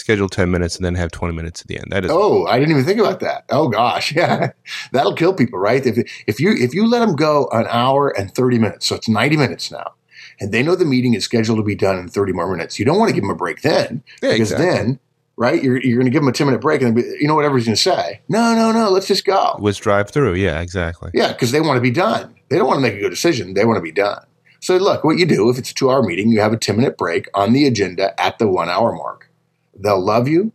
schedule 0.00 0.28
10 0.28 0.50
minutes 0.50 0.76
and 0.76 0.84
then 0.84 0.94
have 0.94 1.10
20 1.10 1.34
minutes 1.34 1.60
at 1.60 1.68
the 1.68 1.78
end. 1.78 1.86
That 1.90 2.04
is 2.04 2.10
Oh, 2.12 2.46
I 2.46 2.58
didn't 2.58 2.72
even 2.72 2.84
think 2.84 3.00
about 3.00 3.20
that. 3.20 3.44
Oh 3.50 3.68
gosh. 3.68 4.14
Yeah. 4.20 4.52
That'll 4.92 5.14
kill 5.14 5.32
people, 5.32 5.58
right? 5.58 5.84
If 5.86 5.98
if 6.26 6.40
you 6.40 6.52
if 6.52 6.74
you 6.74 6.86
let 6.86 6.98
them 6.98 7.16
go 7.16 7.48
an 7.52 7.66
hour 7.70 8.08
and 8.08 8.34
30 8.34 8.58
minutes, 8.58 8.86
so 8.86 8.96
it's 8.96 9.08
90 9.08 9.36
minutes 9.36 9.70
now. 9.70 9.94
And 10.40 10.52
they 10.52 10.62
know 10.62 10.74
the 10.74 10.84
meeting 10.84 11.14
is 11.14 11.24
scheduled 11.24 11.58
to 11.58 11.62
be 11.62 11.74
done 11.74 11.98
in 11.98 12.08
30 12.08 12.32
more 12.32 12.50
minutes. 12.50 12.78
You 12.78 12.84
don't 12.84 12.98
want 12.98 13.08
to 13.08 13.14
give 13.14 13.22
them 13.22 13.30
a 13.30 13.34
break 13.34 13.62
then 13.62 14.02
yeah, 14.22 14.32
because 14.32 14.52
exactly. 14.52 14.66
then 14.66 15.00
right? 15.40 15.62
You're, 15.62 15.80
you're 15.80 15.96
going 15.96 16.04
to 16.04 16.10
give 16.10 16.20
them 16.20 16.28
a 16.28 16.32
10 16.32 16.46
minute 16.46 16.60
break 16.60 16.82
and 16.82 16.94
be, 16.94 17.02
you 17.18 17.26
know 17.26 17.34
whatever 17.34 17.56
he's 17.56 17.66
going 17.66 17.74
to 17.74 17.82
say. 17.82 18.20
No, 18.28 18.54
no, 18.54 18.72
no, 18.72 18.90
let's 18.90 19.06
just 19.06 19.24
go. 19.24 19.56
Let's 19.58 19.78
drive 19.78 20.10
through. 20.10 20.34
Yeah, 20.34 20.60
exactly. 20.60 21.10
Yeah, 21.14 21.32
because 21.32 21.50
they 21.50 21.62
want 21.62 21.78
to 21.78 21.80
be 21.80 21.90
done. 21.90 22.34
They 22.50 22.58
don't 22.58 22.66
want 22.66 22.76
to 22.76 22.82
make 22.82 22.94
a 22.94 23.00
good 23.00 23.10
decision. 23.10 23.54
They 23.54 23.64
want 23.64 23.78
to 23.78 23.82
be 23.82 23.90
done. 23.90 24.22
So 24.60 24.76
look, 24.76 25.02
what 25.02 25.18
you 25.18 25.24
do, 25.24 25.48
if 25.48 25.58
it's 25.58 25.70
a 25.70 25.74
two 25.74 25.90
hour 25.90 26.02
meeting, 26.02 26.30
you 26.30 26.40
have 26.40 26.52
a 26.52 26.58
10 26.58 26.76
minute 26.76 26.98
break 26.98 27.26
on 27.32 27.54
the 27.54 27.66
agenda 27.66 28.18
at 28.20 28.38
the 28.38 28.46
one 28.46 28.68
hour 28.68 28.92
mark. 28.92 29.29
They'll 29.74 30.04
love 30.04 30.28
you. 30.28 30.52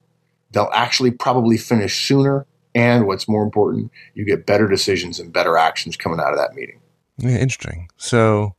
They'll 0.51 0.71
actually 0.73 1.11
probably 1.11 1.57
finish 1.57 2.05
sooner. 2.07 2.45
And 2.73 3.07
what's 3.07 3.27
more 3.27 3.43
important, 3.43 3.89
you 4.15 4.25
get 4.25 4.45
better 4.45 4.67
decisions 4.67 5.19
and 5.19 5.31
better 5.31 5.57
actions 5.57 5.95
coming 5.95 6.19
out 6.19 6.33
of 6.33 6.37
that 6.37 6.55
meeting. 6.55 6.81
Yeah, 7.17 7.37
interesting. 7.37 7.87
So, 7.95 8.55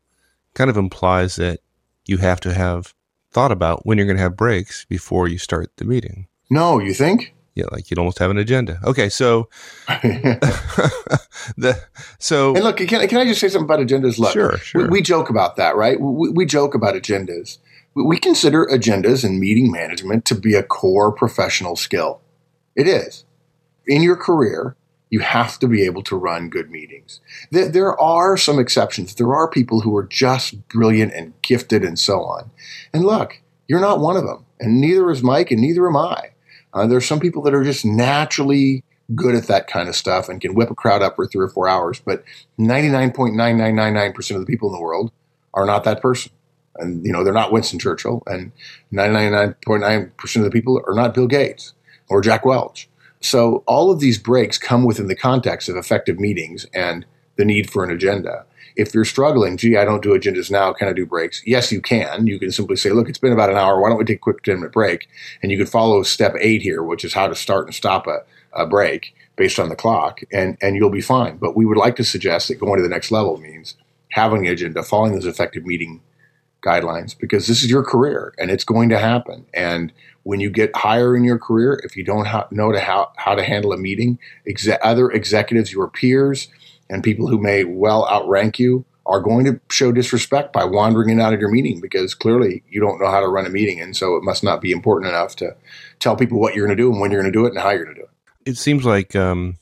kind 0.55 0.71
of 0.71 0.79
implies 0.79 1.37
that 1.37 1.61
you 2.07 2.17
have 2.19 2.41
to 2.41 2.55
have 2.55 2.95
thought 3.31 3.53
about 3.53 3.85
when 3.85 3.99
you're 3.99 4.07
going 4.07 4.17
to 4.17 4.23
have 4.23 4.37
breaks 4.37 4.87
before 4.87 5.29
you 5.29 5.37
start 5.37 5.71
the 5.77 5.85
meeting. 5.85 6.29
No, 6.49 6.79
you 6.79 6.95
think? 6.95 7.35
Yeah, 7.55 7.65
like 7.73 7.91
you'd 7.91 7.99
almost 7.99 8.19
have 8.19 8.31
an 8.31 8.39
agenda. 8.39 8.79
Okay, 8.85 9.09
so 9.09 9.49
the 11.57 11.83
so 12.19 12.55
and 12.55 12.65
look, 12.65 12.77
can, 12.77 13.09
can 13.09 13.19
I 13.19 13.25
just 13.25 13.41
say 13.41 13.49
something 13.49 13.65
about 13.65 13.81
agendas? 13.81 14.19
Look, 14.19 14.33
sure, 14.33 14.59
sure. 14.59 14.83
We, 14.83 14.89
we 14.89 15.03
joke 15.03 15.31
about 15.31 15.57
that, 15.57 15.75
right? 15.75 15.99
We, 15.99 16.31
we 16.31 16.45
joke 16.45 16.75
about 16.75 16.95
agendas, 16.95 17.59
we 18.05 18.19
consider 18.19 18.67
agendas 18.67 19.25
and 19.25 19.41
meeting 19.41 19.73
management 19.73 20.27
to 20.27 20.35
be 20.35 20.55
a 20.55 20.63
core 20.63 21.11
professional 21.11 21.77
skill. 21.77 22.21
It 22.75 22.87
is. 22.87 23.25
In 23.87 24.03
your 24.03 24.17
career, 24.17 24.77
you 25.09 25.21
have 25.21 25.59
to 25.61 25.69
be 25.69 25.83
able 25.85 26.03
to 26.03 26.17
run 26.17 26.51
good 26.51 26.71
meetings. 26.71 27.21
There 27.51 27.99
are 27.99 28.37
some 28.37 28.59
exceptions. 28.59 29.15
There 29.15 29.35
are 29.35 29.49
people 29.49 29.81
who 29.81 29.97
are 29.97 30.05
just 30.05 30.69
brilliant 30.69 31.15
and 31.15 31.33
gifted 31.41 31.85
and 31.85 31.99
so 31.99 32.21
on. 32.23 32.51
And 32.93 33.05
look, 33.05 33.41
you're 33.67 33.81
not 33.81 34.01
one 34.01 34.17
of 34.17 34.25
them. 34.25 34.45
And 34.61 34.81
neither 34.81 35.11
is 35.11 35.23
Mike 35.23 35.51
and 35.51 35.61
neither 35.61 35.89
am 35.89 35.97
I. 35.97 36.31
Uh, 36.75 36.87
there 36.87 36.99
are 36.99 37.03
some 37.03 37.21
people 37.21 37.43
that 37.43 37.55
are 37.55 37.65
just 37.65 37.87
naturally 37.87 38.85
good 39.15 39.35
at 39.35 39.47
that 39.47 39.69
kind 39.69 39.89
of 39.89 39.97
stuff 39.97 40.29
and 40.29 40.41
can 40.41 40.55
whip 40.55 40.71
a 40.71 40.75
crowd 40.75 41.01
up 41.01 41.17
for 41.17 41.27
three 41.27 41.45
or 41.45 41.49
four 41.49 41.69
hours. 41.69 42.01
But 42.05 42.25
99.9999% 42.59 44.35
of 44.35 44.41
the 44.41 44.47
people 44.47 44.69
in 44.69 44.75
the 44.75 44.83
world 44.83 45.13
are 45.55 45.65
not 45.65 45.85
that 45.85 46.03
person 46.03 46.33
and 46.79 47.05
you 47.05 47.13
know 47.13 47.25
they're 47.25 47.33
not 47.33 47.53
Winston 47.53 47.79
Churchill, 47.79 48.23
and 48.27 48.53
99.9 48.93 50.17
percent 50.17 50.45
of 50.45 50.51
the 50.51 50.57
people 50.57 50.83
are 50.87 50.95
not 50.95 51.15
Bill 51.15 51.27
Gates 51.27 51.73
or 52.09 52.21
Jack 52.21 52.45
Welch. 52.45 52.89
So 53.21 53.65
all 53.67 53.91
of 53.91 54.01
these 54.01 54.19
breaks 54.19 54.59
come 54.59 54.85
within 54.85 55.09
the 55.09 55.17
context 55.17 55.69
of 55.69 55.77
effective 55.77 56.21
meetings 56.21 56.67
and 56.75 57.05
the 57.37 57.45
need 57.45 57.71
for 57.71 57.83
an 57.83 57.91
agenda. 57.91 58.45
If 58.77 58.95
you're 58.95 59.07
struggling, 59.07 59.57
gee, 59.57 59.77
I 59.77 59.87
don't 59.87 60.03
do 60.03 60.11
agendas 60.11 60.51
now, 60.51 60.73
can 60.75 60.87
I 60.87 60.93
do 60.93 61.07
breaks? 61.07 61.43
Yes, 61.47 61.73
you 61.73 61.81
can. 61.81 62.27
You 62.27 62.39
can 62.39 62.53
simply 62.53 62.77
say, 62.77 62.91
look, 62.91 63.09
it's 63.09 63.19
been 63.19 63.33
about 63.33 63.49
an 63.49 63.57
hour. 63.57 63.81
Why 63.81 63.89
don't 63.89 63.99
we 63.99 64.05
take 64.05 64.19
a 64.19 64.21
quick 64.21 64.43
10 64.43 64.57
minute 64.57 64.73
break? 64.73 65.09
And 65.43 65.51
you 65.51 65.57
could 65.57 65.69
follow 65.69 66.03
step 66.03 66.35
eight 66.39 66.61
here, 66.61 66.83
which 66.83 67.05
is 67.05 67.15
how 67.15 67.27
to 67.27 67.35
start 67.35 67.65
and 67.65 67.75
stop 67.75 68.07
a, 68.07 68.19
a 68.53 68.67
break 68.67 69.15
based 69.37 69.59
on 69.59 69.69
the 69.69 69.77
clock, 69.77 70.21
and 70.33 70.57
and 70.61 70.77
you'll 70.77 70.91
be 70.91 71.01
fine. 71.01 71.37
But 71.37 71.57
we 71.57 71.67
would 71.67 71.77
like 71.77 71.97
to 71.97 72.05
suggest 72.05 72.49
that 72.49 72.59
going 72.59 72.79
to 72.79 72.83
the 72.83 72.89
next 72.89 73.11
level 73.11 73.37
means 73.37 73.77
having 74.11 74.47
an 74.47 74.53
agenda, 74.53 74.83
following 74.83 75.13
those 75.13 75.27
effective 75.27 75.65
meeting 75.65 76.01
guidelines, 76.67 77.17
because 77.19 77.47
this 77.47 77.63
is 77.63 77.71
your 77.71 77.83
career 77.83 78.35
and 78.39 78.51
it's 78.51 78.65
going 78.65 78.89
to 78.89 78.99
happen. 78.99 79.47
And 79.55 79.93
when 80.25 80.41
you 80.41 80.51
get 80.51 80.75
higher 80.77 81.17
in 81.17 81.25
your 81.25 81.39
career, 81.39 81.81
if 81.85 81.97
you 81.97 82.03
don't 82.03 82.27
ha- 82.27 82.49
know 82.51 82.73
to 82.73 82.81
how 82.81 83.13
how 83.17 83.35
to 83.35 83.45
handle 83.45 83.73
a 83.73 83.77
meeting, 83.77 84.19
other 84.83 85.11
executives, 85.11 85.73
your 85.73 85.89
peers, 85.89 86.49
and 86.91 87.05
people 87.05 87.29
who 87.29 87.39
may 87.39 87.65
well 87.65 88.09
outrank 88.09 88.59
you 88.59 88.85
are 89.07 89.21
going 89.21 89.45
to 89.45 89.61
show 89.71 89.93
disrespect 89.93 90.53
by 90.53 90.65
wandering 90.65 91.11
in 91.11 91.21
out 91.21 91.33
of 91.33 91.41
your 91.41 91.51
meeting 91.51 91.81
because 91.81 92.15
clearly 92.15 92.63
you 92.69 92.81
don't 92.81 93.01
know 93.01 93.09
how 93.09 93.21
to 93.21 93.29
run 93.29 93.47
a 93.47 93.51
meeting. 93.51 93.81
And 93.81 93.97
so 93.97 94.17
it 94.17 94.25
must 94.25 94.43
not 94.43 94.61
be 94.61 94.73
important 94.73 95.09
enough 95.09 95.37
to 95.37 95.55
tell 96.01 96.17
people 96.17 96.41
what 96.41 96.55
you're 96.55 96.67
going 96.67 96.77
to 96.77 96.83
do 96.83 96.91
and 96.91 97.01
when 97.01 97.11
you're 97.11 97.23
going 97.23 97.33
to 97.33 97.39
do 97.39 97.47
it 97.47 97.51
and 97.51 97.59
how 97.59 97.71
you're 97.71 97.85
going 97.85 97.95
to 97.95 98.03
do 98.03 98.07
it. 98.07 98.51
It 98.51 98.57
seems 98.57 98.85
like 98.85 99.15
um, 99.15 99.59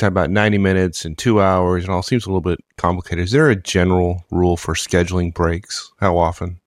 talk 0.00 0.08
about 0.08 0.30
90 0.30 0.58
minutes 0.58 1.04
and 1.04 1.16
two 1.16 1.40
hours 1.40 1.84
and 1.84 1.92
all 1.92 2.02
seems 2.02 2.26
a 2.26 2.28
little 2.28 2.40
bit 2.40 2.58
complicated. 2.76 3.24
Is 3.24 3.32
there 3.32 3.50
a 3.50 3.56
general 3.56 4.24
rule 4.30 4.56
for 4.56 4.74
scheduling 4.74 5.32
breaks? 5.32 5.92
How 6.00 6.18
often? 6.18 6.60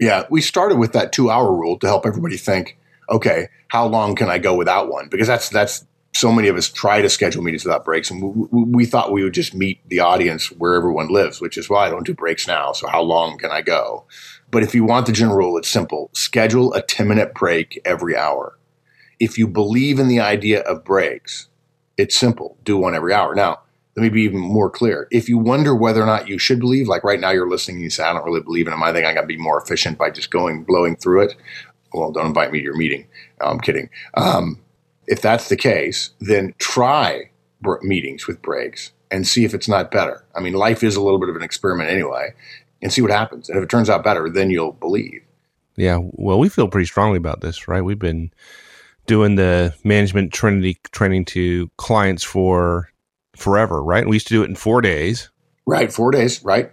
Yeah, 0.00 0.24
we 0.30 0.40
started 0.40 0.78
with 0.78 0.92
that 0.92 1.12
two 1.12 1.30
hour 1.30 1.52
rule 1.52 1.78
to 1.78 1.86
help 1.86 2.06
everybody 2.06 2.36
think, 2.36 2.76
okay, 3.08 3.48
how 3.68 3.86
long 3.86 4.16
can 4.16 4.28
I 4.28 4.38
go 4.38 4.54
without 4.54 4.90
one? 4.90 5.08
Because 5.08 5.28
that's 5.28 5.48
that's 5.48 5.86
so 6.14 6.32
many 6.32 6.48
of 6.48 6.56
us 6.56 6.68
try 6.68 7.00
to 7.00 7.08
schedule 7.08 7.42
meetings 7.42 7.64
without 7.64 7.84
breaks, 7.84 8.10
and 8.10 8.22
we, 8.50 8.64
we, 8.64 8.84
thought 8.84 9.12
we 9.12 9.24
would 9.24 9.32
just 9.32 9.54
meet 9.54 9.80
the 9.88 10.00
audience 10.00 10.48
where 10.52 10.74
everyone 10.74 11.08
lives, 11.08 11.40
which 11.40 11.56
is 11.56 11.70
why 11.70 11.86
I 11.86 11.90
don't 11.90 12.04
do 12.04 12.14
breaks 12.14 12.46
now. 12.46 12.72
So 12.72 12.86
how 12.88 13.00
long 13.00 13.38
can 13.38 13.50
I 13.50 13.62
go? 13.62 14.04
But 14.50 14.62
if 14.62 14.74
you 14.74 14.84
want 14.84 15.06
the 15.06 15.12
general 15.12 15.38
rule, 15.38 15.56
it's 15.56 15.68
simple: 15.68 16.10
schedule 16.12 16.74
a 16.74 16.82
ten 16.82 17.08
minute 17.08 17.34
break 17.34 17.80
every 17.84 18.16
hour. 18.16 18.58
If 19.20 19.38
you 19.38 19.46
believe 19.46 20.00
in 20.00 20.08
the 20.08 20.20
idea 20.20 20.60
of 20.62 20.84
breaks, 20.84 21.48
it's 22.02 22.16
simple: 22.16 22.56
do 22.64 22.76
one 22.76 22.94
every 22.94 23.14
hour. 23.14 23.34
Now, 23.34 23.60
let 23.96 24.02
me 24.02 24.08
be 24.08 24.22
even 24.22 24.40
more 24.40 24.70
clear. 24.70 25.06
If 25.10 25.28
you 25.28 25.38
wonder 25.38 25.74
whether 25.74 26.02
or 26.02 26.06
not 26.06 26.28
you 26.28 26.38
should 26.38 26.60
believe, 26.60 26.88
like 26.88 27.04
right 27.04 27.20
now 27.20 27.30
you're 27.30 27.48
listening 27.48 27.76
and 27.76 27.84
you 27.84 27.90
say, 27.90 28.04
I 28.04 28.12
don't 28.12 28.24
really 28.24 28.40
believe 28.40 28.66
in 28.66 28.72
them. 28.72 28.82
I 28.82 28.92
think 28.92 29.06
I 29.06 29.12
got 29.14 29.22
to 29.22 29.26
be 29.26 29.36
more 29.36 29.60
efficient 29.60 29.98
by 29.98 30.10
just 30.10 30.30
going, 30.30 30.64
blowing 30.64 30.96
through 30.96 31.22
it. 31.22 31.36
Well, 31.92 32.10
don't 32.10 32.26
invite 32.26 32.52
me 32.52 32.58
to 32.60 32.64
your 32.64 32.76
meeting. 32.76 33.06
No, 33.40 33.48
I'm 33.48 33.60
kidding. 33.60 33.90
Um, 34.14 34.58
if 35.06 35.20
that's 35.20 35.48
the 35.48 35.56
case, 35.56 36.10
then 36.20 36.54
try 36.58 37.30
meetings 37.82 38.26
with 38.26 38.40
breaks 38.40 38.92
and 39.10 39.26
see 39.26 39.44
if 39.44 39.52
it's 39.52 39.68
not 39.68 39.90
better. 39.90 40.24
I 40.34 40.40
mean, 40.40 40.54
life 40.54 40.82
is 40.82 40.96
a 40.96 41.02
little 41.02 41.20
bit 41.20 41.28
of 41.28 41.36
an 41.36 41.42
experiment 41.42 41.90
anyway, 41.90 42.32
and 42.80 42.92
see 42.92 43.02
what 43.02 43.10
happens. 43.10 43.48
And 43.48 43.58
if 43.58 43.64
it 43.64 43.68
turns 43.68 43.90
out 43.90 44.02
better, 44.02 44.30
then 44.30 44.50
you'll 44.50 44.72
believe. 44.72 45.22
Yeah, 45.76 45.98
well, 46.00 46.38
we 46.38 46.48
feel 46.48 46.68
pretty 46.68 46.86
strongly 46.86 47.18
about 47.18 47.40
this, 47.40 47.68
right? 47.68 47.82
We've 47.82 47.98
been 47.98 48.32
doing 49.06 49.34
the 49.34 49.74
management 49.84 50.32
Trinity 50.32 50.78
training 50.92 51.24
to 51.26 51.70
clients 51.76 52.22
for 52.22 52.90
forever, 53.36 53.82
right? 53.82 54.06
We 54.06 54.16
used 54.16 54.28
to 54.28 54.34
do 54.34 54.42
it 54.42 54.48
in 54.48 54.56
four 54.56 54.80
days. 54.80 55.30
Right, 55.66 55.92
four 55.92 56.10
days, 56.10 56.44
right? 56.44 56.72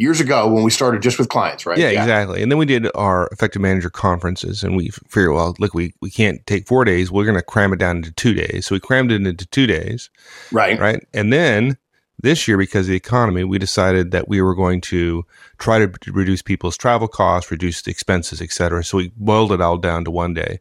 years 0.00 0.18
ago 0.18 0.48
when 0.48 0.64
we 0.64 0.70
started 0.70 1.02
just 1.02 1.18
with 1.18 1.28
clients, 1.28 1.66
right? 1.66 1.76
Yeah, 1.76 1.90
yeah, 1.90 2.00
exactly. 2.00 2.42
And 2.42 2.50
then 2.50 2.58
we 2.58 2.64
did 2.64 2.88
our 2.94 3.28
effective 3.32 3.60
manager 3.60 3.90
conferences 3.90 4.64
and 4.64 4.74
we 4.74 4.88
figured, 5.08 5.34
well, 5.34 5.54
look, 5.58 5.74
we, 5.74 5.92
we 6.00 6.10
can't 6.10 6.44
take 6.46 6.66
four 6.66 6.86
days. 6.86 7.12
We're 7.12 7.26
going 7.26 7.36
to 7.36 7.42
cram 7.42 7.74
it 7.74 7.78
down 7.78 7.98
into 7.98 8.10
two 8.12 8.32
days. 8.32 8.64
So 8.64 8.74
we 8.74 8.80
crammed 8.80 9.12
it 9.12 9.26
into 9.26 9.46
two 9.46 9.66
days. 9.66 10.08
Right. 10.50 10.80
Right. 10.80 11.06
And 11.12 11.30
then 11.30 11.76
this 12.18 12.48
year, 12.48 12.56
because 12.56 12.86
of 12.86 12.92
the 12.92 12.96
economy, 12.96 13.44
we 13.44 13.58
decided 13.58 14.10
that 14.12 14.26
we 14.26 14.40
were 14.40 14.54
going 14.54 14.80
to 14.82 15.26
try 15.58 15.78
to 15.78 15.92
reduce 16.10 16.40
people's 16.40 16.78
travel 16.78 17.06
costs, 17.06 17.50
reduce 17.50 17.82
the 17.82 17.90
expenses, 17.90 18.40
et 18.40 18.52
cetera. 18.52 18.82
So 18.82 18.96
we 18.96 19.12
boiled 19.16 19.52
it 19.52 19.60
all 19.60 19.76
down 19.76 20.06
to 20.06 20.10
one 20.10 20.32
day. 20.32 20.60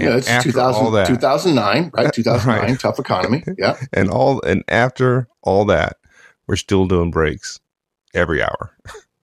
Yeah, 0.00 0.16
it's 0.16 0.42
2000, 0.42 0.92
that, 0.92 1.06
2009, 1.06 1.90
right? 1.94 2.12
2009, 2.12 2.62
right. 2.70 2.80
tough 2.80 2.98
economy. 2.98 3.44
Yeah. 3.58 3.76
and 3.92 4.10
all, 4.10 4.40
and 4.42 4.64
after 4.68 5.28
all 5.42 5.64
that, 5.66 5.96
we're 6.46 6.56
still 6.56 6.86
doing 6.86 7.10
breaks 7.10 7.60
every 8.14 8.42
hour. 8.42 8.76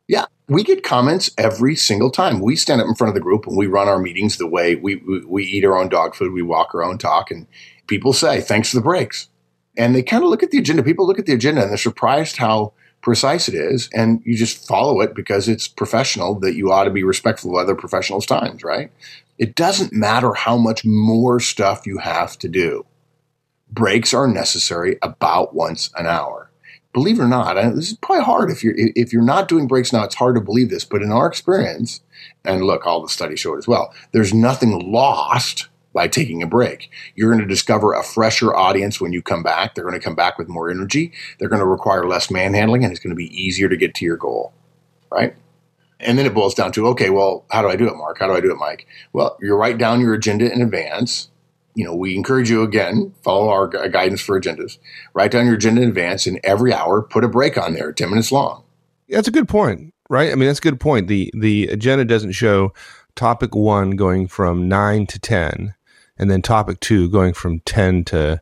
yeah, 0.08 0.26
we 0.48 0.64
get 0.64 0.84
comments 0.84 1.32
every 1.38 1.76
single 1.76 2.10
time. 2.10 2.40
We 2.40 2.56
stand 2.56 2.82
up 2.82 2.88
in 2.88 2.96
front 2.96 3.10
of 3.10 3.16
the 3.16 3.22
group 3.22 3.48
and 3.48 3.58
we 3.58 3.68
run 3.68 3.88
our 3.88 4.00
meetings 4.00 4.38
the 4.38 4.48
way 4.48 4.76
we, 4.76 4.96
we, 4.98 5.26
we 5.26 5.44
eat 5.44 5.66
our 5.66 5.78
own 5.78 5.90
dog 5.90 6.16
food, 6.16 6.34
we 6.34 6.42
walk 6.42 6.74
our 6.74 6.84
own 6.84 6.98
talk, 6.98 7.32
and 7.32 7.48
people 7.88 8.14
say, 8.14 8.42
thanks 8.42 8.70
for 8.70 8.78
the 8.78 8.82
breaks. 8.82 9.30
And 9.78 9.96
they 9.96 10.04
kind 10.04 10.24
of 10.24 10.30
look 10.30 10.42
at 10.42 10.52
the 10.52 10.58
agenda. 10.58 10.82
People 10.84 11.06
look 11.06 11.20
at 11.20 11.26
the 11.26 11.34
agenda 11.34 11.62
and 11.62 11.70
they're 11.70 11.78
surprised 11.78 12.38
how 12.38 12.74
precise 13.02 13.48
it 13.48 13.56
is. 13.56 13.90
And 13.94 14.22
you 14.26 14.36
just 14.36 14.68
follow 14.68 15.02
it 15.02 15.14
because 15.16 15.48
it's 15.48 15.68
professional 15.68 16.40
that 16.40 16.56
you 16.56 16.72
ought 16.72 16.86
to 16.86 16.90
be 16.90 17.04
respectful 17.04 17.52
of 17.52 17.64
other 17.64 17.76
professionals' 17.76 18.26
times, 18.26 18.64
right? 18.64 18.92
It 19.38 19.56
doesn't 19.56 19.94
matter 19.94 20.34
how 20.34 20.58
much 20.58 20.84
more 20.84 21.40
stuff 21.40 21.86
you 21.86 22.00
have 22.00 22.38
to 22.40 22.48
do. 22.48 22.86
Breaks 23.70 24.14
are 24.14 24.28
necessary 24.28 24.98
about 25.02 25.54
once 25.54 25.90
an 25.96 26.08
hour 26.08 26.48
believe 26.98 27.20
it 27.20 27.24
or 27.24 27.28
not, 27.28 27.54
this 27.76 27.92
is 27.92 27.98
probably 27.98 28.24
hard 28.24 28.50
if 28.50 28.64
you're 28.64 28.74
if 28.76 29.14
you're 29.14 29.22
not 29.22 29.48
doing 29.48 29.68
breaks 29.68 29.94
now. 29.94 30.04
It's 30.04 30.16
hard 30.16 30.34
to 30.34 30.42
believe 30.42 30.72
this, 30.72 30.84
but 30.84 31.04
in 31.04 31.12
our 31.12 31.28
experience, 31.28 32.02
and 32.44 32.64
look, 32.64 32.88
all 32.88 33.04
the 33.04 33.10
studies 33.10 33.40
show 33.40 33.54
it 33.54 33.60
as 33.60 33.68
well. 33.68 33.94
There's 34.14 34.34
nothing 34.34 34.92
lost 34.92 35.68
by 35.98 36.08
taking 36.08 36.44
a 36.44 36.48
break. 36.48 36.92
You're 37.16 37.32
going 37.32 37.42
to 37.42 37.48
discover 37.48 37.94
a 37.94 38.04
fresher 38.04 38.56
audience 38.56 39.02
when 39.02 39.14
you 39.14 39.24
come 39.24 39.42
back. 39.42 39.74
They're 39.74 39.84
going 39.84 40.00
to 40.00 40.04
come 40.04 40.14
back 40.14 40.38
with 40.38 40.48
more 40.48 40.70
energy. 40.70 41.12
They're 41.40 41.50
going 41.50 41.60
to 41.60 41.66
require 41.66 42.08
less 42.08 42.30
manhandling, 42.30 42.84
and 42.84 42.92
it's 42.92 43.02
going 43.02 43.10
to 43.10 43.16
be 43.16 43.34
easier 43.36 43.68
to 43.68 43.76
get 43.76 43.96
to 43.96 44.06
your 44.06 44.18
goal, 44.18 44.54
right? 45.12 45.36
And 46.00 46.20
then 46.20 46.28
it 46.28 46.36
boils 46.36 46.54
down 46.54 46.72
to 46.74 46.88
okay, 46.90 47.10
well, 47.10 47.46
how 47.50 47.64
do 47.64 47.68
I 47.68 47.76
do 47.76 47.88
it, 47.88 47.96
Mark? 47.96 48.20
How 48.20 48.28
do 48.28 48.34
I 48.34 48.42
do 48.42 48.52
it, 48.52 48.58
Mike? 48.58 48.86
Well, 49.14 49.36
you 49.42 49.56
write 49.56 49.80
down 49.80 50.00
your 50.00 50.14
agenda 50.14 50.52
in 50.52 50.62
advance 50.62 51.30
you 51.78 51.84
know, 51.86 51.94
we 51.94 52.16
encourage 52.16 52.50
you 52.50 52.64
again, 52.64 53.14
follow 53.22 53.50
our 53.50 53.68
guidance 53.68 54.20
for 54.20 54.42
agendas. 54.42 54.80
Write 55.14 55.30
down 55.30 55.46
your 55.46 55.54
agenda 55.54 55.84
in 55.84 55.90
advance 55.90 56.26
and 56.26 56.40
every 56.44 56.74
hour 56.74 57.04
put 57.04 57.24
a 57.24 57.28
break 57.28 57.56
on 57.56 57.76
there, 57.76 57.94
10 57.94 58.10
minutes 58.10 58.32
long. 58.32 58.64
That's 59.08 59.28
a 59.28 59.32
good 59.32 59.48
point, 59.48 59.94
right? 60.10 60.32
I 60.32 60.36
mean, 60.36 60.48
that's 60.48 60.58
a 60.58 60.64
good 60.64 60.80
point. 60.80 61.08
The 61.08 61.32
the 61.36 61.68
agenda 61.68 62.04
doesn't 62.04 62.32
show 62.32 62.74
topic 63.16 63.54
1 63.54 63.92
going 63.92 64.28
from 64.28 64.68
9 64.68 65.06
to 65.06 65.20
10 65.20 65.76
and 66.18 66.30
then 66.30 66.42
topic 66.42 66.80
2 66.80 67.10
going 67.10 67.34
from 67.34 67.60
10 67.62 68.06
to 68.06 68.42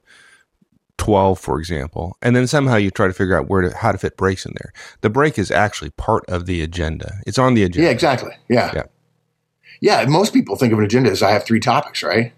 12 0.98 1.38
for 1.39 1.60
example 1.60 2.17
and 2.22 2.36
then 2.36 2.48
somehow 2.48 2.75
you 2.75 2.89
try 2.89 3.08
to 3.08 3.13
figure 3.13 3.38
out 3.38 3.50
where 3.50 3.62
to 3.62 3.75
how 3.75 3.91
to 3.91 3.98
fit 3.98 4.15
breaks 4.15 4.46
in 4.46 4.53
there 4.58 4.72
the 5.01 5.10
break 5.10 5.38
is 5.38 5.51
actually 5.51 5.89
part 5.91 6.24
of 6.29 6.46
the 6.46 6.62
agenda 6.62 7.20
it's 7.27 7.38
on 7.38 7.53
the 7.53 7.63
agenda 7.63 7.86
yeah 7.86 7.91
exactly 7.91 8.32
yeah 8.50 8.72
yeah 8.74 8.84
yeah 9.82 10.05
most 10.05 10.34
people 10.34 10.55
think 10.55 10.72
of 10.72 10.79
an 10.79 10.86
agenda 10.86 11.10
as 11.10 11.22
i 11.22 11.32
have 11.32 11.46
three 11.46 11.60
topics 11.60 12.01
right 12.01 12.32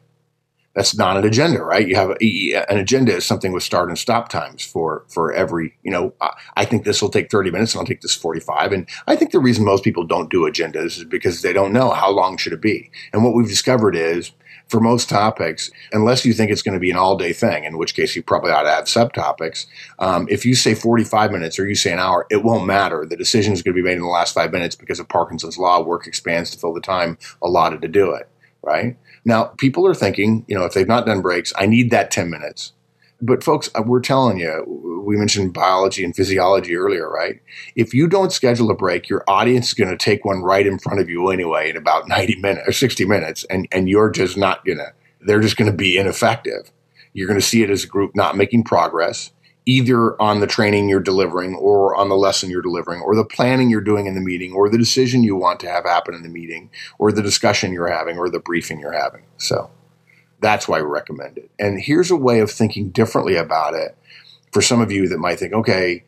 that's 0.77 0.95
not 0.95 1.17
an 1.17 1.25
agenda, 1.25 1.63
right? 1.63 1.87
You 1.87 1.95
have 1.95 2.11
a, 2.21 2.53
an 2.69 2.77
agenda 2.77 3.15
is 3.15 3.25
something 3.25 3.51
with 3.51 3.63
start 3.63 3.89
and 3.89 3.97
stop 3.97 4.29
times 4.29 4.63
for 4.63 5.05
for 5.07 5.33
every. 5.33 5.73
You 5.81 5.89
know, 5.89 6.13
I 6.55 6.65
think 6.65 6.85
this 6.85 7.01
will 7.01 7.09
take 7.09 7.31
thirty 7.31 7.49
minutes, 7.49 7.73
and 7.73 7.79
I'll 7.79 7.87
take 7.87 8.01
this 8.01 8.13
forty 8.13 8.39
five. 8.39 8.71
And 8.71 8.87
I 9.07 9.15
think 9.15 9.31
the 9.31 9.39
reason 9.39 9.65
most 9.65 9.83
people 9.83 10.05
don't 10.05 10.29
do 10.29 10.41
agendas 10.41 10.99
is 10.99 11.03
because 11.03 11.41
they 11.41 11.51
don't 11.51 11.73
know 11.73 11.89
how 11.89 12.11
long 12.11 12.37
should 12.37 12.53
it 12.53 12.61
be. 12.61 12.91
And 13.11 13.23
what 13.23 13.33
we've 13.33 13.47
discovered 13.47 13.95
is 13.95 14.31
for 14.69 14.79
most 14.79 15.09
topics, 15.09 15.71
unless 15.93 16.25
you 16.25 16.33
think 16.33 16.51
it's 16.51 16.61
going 16.61 16.73
to 16.73 16.79
be 16.79 16.91
an 16.91 16.97
all 16.97 17.17
day 17.17 17.33
thing, 17.33 17.63
in 17.63 17.77
which 17.77 17.95
case 17.95 18.15
you 18.15 18.23
probably 18.23 18.51
ought 18.51 18.63
to 18.63 18.71
add 18.71 18.85
subtopics. 18.85 19.65
Um, 19.99 20.27
if 20.29 20.45
you 20.45 20.55
say 20.55 20.75
45 20.75 21.31
minutes 21.31 21.57
or 21.57 21.67
you 21.67 21.75
say 21.75 21.93
an 21.93 21.99
hour, 21.99 22.25
it 22.29 22.43
won't 22.43 22.65
matter. 22.65 23.05
The 23.05 23.15
decision 23.15 23.53
is 23.53 23.61
going 23.61 23.75
to 23.75 23.81
be 23.81 23.85
made 23.85 23.97
in 23.97 24.01
the 24.01 24.07
last 24.07 24.33
five 24.33 24.51
minutes 24.51 24.75
because 24.75 24.99
of 24.99 25.07
Parkinson's 25.09 25.57
law. 25.57 25.81
Work 25.81 26.07
expands 26.07 26.51
to 26.51 26.59
fill 26.59 26.73
the 26.73 26.81
time 26.81 27.17
allotted 27.41 27.81
to 27.81 27.87
do 27.87 28.11
it, 28.11 28.29
right? 28.61 28.97
Now, 29.25 29.45
people 29.57 29.85
are 29.87 29.95
thinking, 29.95 30.45
you 30.47 30.57
know, 30.57 30.65
if 30.65 30.73
they've 30.73 30.87
not 30.87 31.05
done 31.05 31.21
breaks, 31.21 31.53
I 31.57 31.65
need 31.65 31.91
that 31.91 32.11
10 32.11 32.29
minutes. 32.29 32.73
But 33.21 33.43
folks, 33.43 33.69
uh, 33.73 33.81
we're 33.85 34.01
telling 34.01 34.37
you, 34.37 34.63
we 35.03 35.17
mentioned 35.17 35.53
biology 35.53 36.03
and 36.03 36.15
physiology 36.15 36.75
earlier, 36.75 37.09
right? 37.09 37.41
If 37.75 37.93
you 37.93 38.07
don't 38.07 38.31
schedule 38.31 38.69
a 38.69 38.75
break, 38.75 39.09
your 39.09 39.23
audience 39.27 39.69
is 39.69 39.73
going 39.73 39.89
to 39.89 39.97
take 39.97 40.23
one 40.23 40.43
right 40.43 40.67
in 40.67 40.77
front 40.77 40.99
of 40.99 41.09
you 41.09 41.29
anyway 41.29 41.69
in 41.69 41.77
about 41.77 42.07
90 42.07 42.35
minutes 42.37 42.67
or 42.67 42.71
60 42.71 43.05
minutes, 43.05 43.43
and, 43.45 43.67
and 43.71 43.89
you're 43.89 44.11
just 44.11 44.37
not 44.37 44.63
going 44.65 44.77
to, 44.77 44.93
they're 45.21 45.41
just 45.41 45.57
going 45.57 45.71
to 45.71 45.75
be 45.75 45.97
ineffective. 45.97 46.71
You're 47.13 47.27
going 47.27 47.39
to 47.39 47.45
see 47.45 47.63
it 47.63 47.71
as 47.71 47.83
a 47.83 47.87
group 47.87 48.15
not 48.15 48.37
making 48.37 48.63
progress 48.63 49.31
either 49.67 50.19
on 50.21 50.39
the 50.39 50.47
training 50.47 50.87
you're 50.87 51.01
delivering 51.01 51.53
or 51.55 51.93
on 51.95 52.07
the 52.07 52.15
lesson 52.15 52.49
you're 52.49 52.61
delivering 52.61 53.01
or 53.01 53.15
the 53.15 53.25
planning 53.25 53.69
you're 53.69 53.81
doing 53.81 54.05
in 54.05 54.15
the 54.15 54.21
meeting 54.21 54.53
or 54.53 54.69
the 54.69 54.77
decision 54.77 55.23
you 55.23 55.35
want 55.35 55.59
to 55.59 55.69
have 55.69 55.83
happen 55.83 56.15
in 56.15 56.23
the 56.23 56.29
meeting 56.29 56.69
or 56.99 57.11
the 57.11 57.21
discussion 57.21 57.73
you're 57.73 57.91
having 57.91 58.17
or 58.17 58.29
the 58.29 58.39
briefing 58.39 58.79
you're 58.79 58.93
having. 58.93 59.23
So 59.35 59.69
that's 60.39 60.67
why 60.67 60.81
we 60.81 60.87
recommend 60.87 61.37
it. 61.37 61.49
And 61.59 61.79
here's 61.79 62.11
a 62.11 62.15
way 62.15 62.39
of 62.39 62.51
thinking 62.51 62.89
differently 62.89 63.35
about 63.35 63.73
it 63.73 63.97
for 64.51 64.61
some 64.61 64.81
of 64.81 64.91
you 64.91 65.07
that 65.09 65.17
might 65.17 65.39
think, 65.39 65.53
okay, 65.53 66.03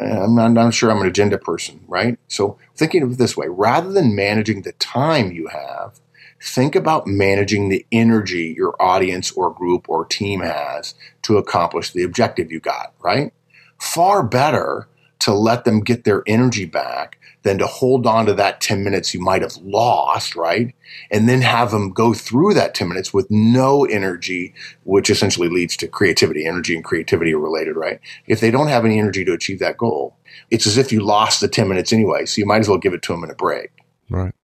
eh, 0.00 0.22
I'm 0.22 0.34
not, 0.34 0.46
I'm 0.46 0.54
not 0.54 0.74
sure 0.74 0.90
I'm 0.90 1.00
an 1.00 1.06
agenda 1.06 1.38
person, 1.38 1.80
right? 1.86 2.18
So 2.28 2.58
thinking 2.74 3.02
of 3.02 3.12
it 3.12 3.18
this 3.18 3.36
way, 3.36 3.46
rather 3.48 3.92
than 3.92 4.14
managing 4.16 4.62
the 4.62 4.72
time 4.72 5.32
you 5.32 5.48
have, 5.48 6.00
think 6.42 6.74
about 6.74 7.06
managing 7.06 7.68
the 7.68 7.86
energy 7.92 8.54
your 8.56 8.74
audience 8.80 9.32
or 9.32 9.52
group 9.52 9.88
or 9.88 10.04
team 10.04 10.40
has 10.40 10.94
to 11.22 11.38
accomplish 11.38 11.92
the 11.92 12.02
objective 12.02 12.50
you 12.50 12.60
got, 12.60 12.92
right? 13.00 13.32
Far 13.78 14.22
better 14.22 14.88
to 15.24 15.34
let 15.34 15.64
them 15.64 15.80
get 15.80 16.04
their 16.04 16.22
energy 16.26 16.64
back 16.64 17.18
than 17.42 17.58
to 17.58 17.66
hold 17.66 18.06
on 18.06 18.24
to 18.24 18.32
that 18.32 18.60
10 18.62 18.82
minutes 18.82 19.12
you 19.12 19.20
might 19.20 19.42
have 19.42 19.56
lost, 19.58 20.34
right? 20.34 20.74
And 21.10 21.28
then 21.28 21.42
have 21.42 21.70
them 21.70 21.90
go 21.90 22.14
through 22.14 22.54
that 22.54 22.74
10 22.74 22.88
minutes 22.88 23.12
with 23.12 23.30
no 23.30 23.84
energy, 23.84 24.54
which 24.84 25.10
essentially 25.10 25.48
leads 25.48 25.76
to 25.76 25.88
creativity. 25.88 26.46
Energy 26.46 26.74
and 26.74 26.82
creativity 26.82 27.34
are 27.34 27.38
related, 27.38 27.76
right? 27.76 28.00
If 28.26 28.40
they 28.40 28.50
don't 28.50 28.68
have 28.68 28.86
any 28.86 28.98
energy 28.98 29.26
to 29.26 29.32
achieve 29.34 29.58
that 29.58 29.76
goal, 29.76 30.16
it's 30.50 30.66
as 30.66 30.78
if 30.78 30.90
you 30.90 31.00
lost 31.00 31.42
the 31.42 31.48
10 31.48 31.68
minutes 31.68 31.92
anyway. 31.92 32.24
So 32.24 32.40
you 32.40 32.46
might 32.46 32.60
as 32.60 32.68
well 32.68 32.78
give 32.78 32.94
it 32.94 33.02
to 33.02 33.12
them 33.12 33.24
in 33.24 33.30
a 33.30 33.34
break. 33.34 33.70
Right. 34.08 34.34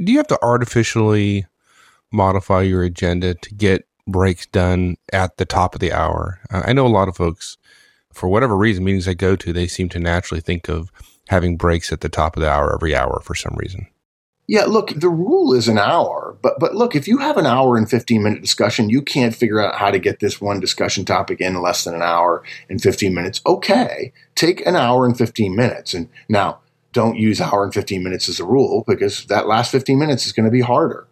Do 0.00 0.12
you 0.12 0.18
have 0.18 0.28
to 0.28 0.38
artificially 0.40 1.44
modify 2.12 2.62
your 2.62 2.84
agenda 2.84 3.34
to 3.34 3.54
get 3.54 3.84
breaks 4.06 4.46
done 4.46 4.96
at 5.12 5.36
the 5.36 5.44
top 5.44 5.74
of 5.74 5.80
the 5.80 5.92
hour? 5.92 6.40
I 6.50 6.72
know 6.72 6.86
a 6.86 6.88
lot 6.88 7.08
of 7.08 7.16
folks, 7.16 7.57
for 8.18 8.28
whatever 8.28 8.56
reason, 8.56 8.84
meetings 8.84 9.08
I 9.08 9.14
go 9.14 9.36
to, 9.36 9.52
they 9.52 9.66
seem 9.66 9.88
to 9.90 10.00
naturally 10.00 10.40
think 10.40 10.68
of 10.68 10.90
having 11.28 11.56
breaks 11.56 11.92
at 11.92 12.00
the 12.00 12.08
top 12.08 12.36
of 12.36 12.42
the 12.42 12.50
hour 12.50 12.74
every 12.74 12.94
hour 12.94 13.20
for 13.22 13.34
some 13.34 13.54
reason. 13.56 13.86
Yeah, 14.48 14.64
look, 14.64 14.94
the 14.94 15.10
rule 15.10 15.52
is 15.52 15.68
an 15.68 15.78
hour, 15.78 16.36
but 16.40 16.58
but 16.58 16.74
look, 16.74 16.96
if 16.96 17.06
you 17.06 17.18
have 17.18 17.36
an 17.36 17.44
hour 17.44 17.76
and 17.76 17.88
15 17.88 18.22
minute 18.22 18.40
discussion, 18.40 18.88
you 18.88 19.02
can't 19.02 19.34
figure 19.34 19.60
out 19.60 19.74
how 19.74 19.90
to 19.90 19.98
get 19.98 20.20
this 20.20 20.40
one 20.40 20.58
discussion 20.58 21.04
topic 21.04 21.40
in 21.40 21.60
less 21.60 21.84
than 21.84 21.94
an 21.94 22.02
hour 22.02 22.42
and 22.70 22.82
15 22.82 23.12
minutes. 23.12 23.42
Okay, 23.46 24.12
take 24.34 24.66
an 24.66 24.74
hour 24.74 25.04
and 25.04 25.18
15 25.18 25.54
minutes. 25.54 25.92
And 25.92 26.08
now 26.30 26.60
don't 26.94 27.18
use 27.18 27.42
hour 27.42 27.62
and 27.62 27.74
15 27.74 28.02
minutes 28.02 28.28
as 28.30 28.40
a 28.40 28.44
rule 28.44 28.84
because 28.86 29.26
that 29.26 29.46
last 29.46 29.70
15 29.70 29.98
minutes 29.98 30.24
is 30.24 30.32
going 30.32 30.46
to 30.46 30.50
be 30.50 30.62
harder. 30.62 31.06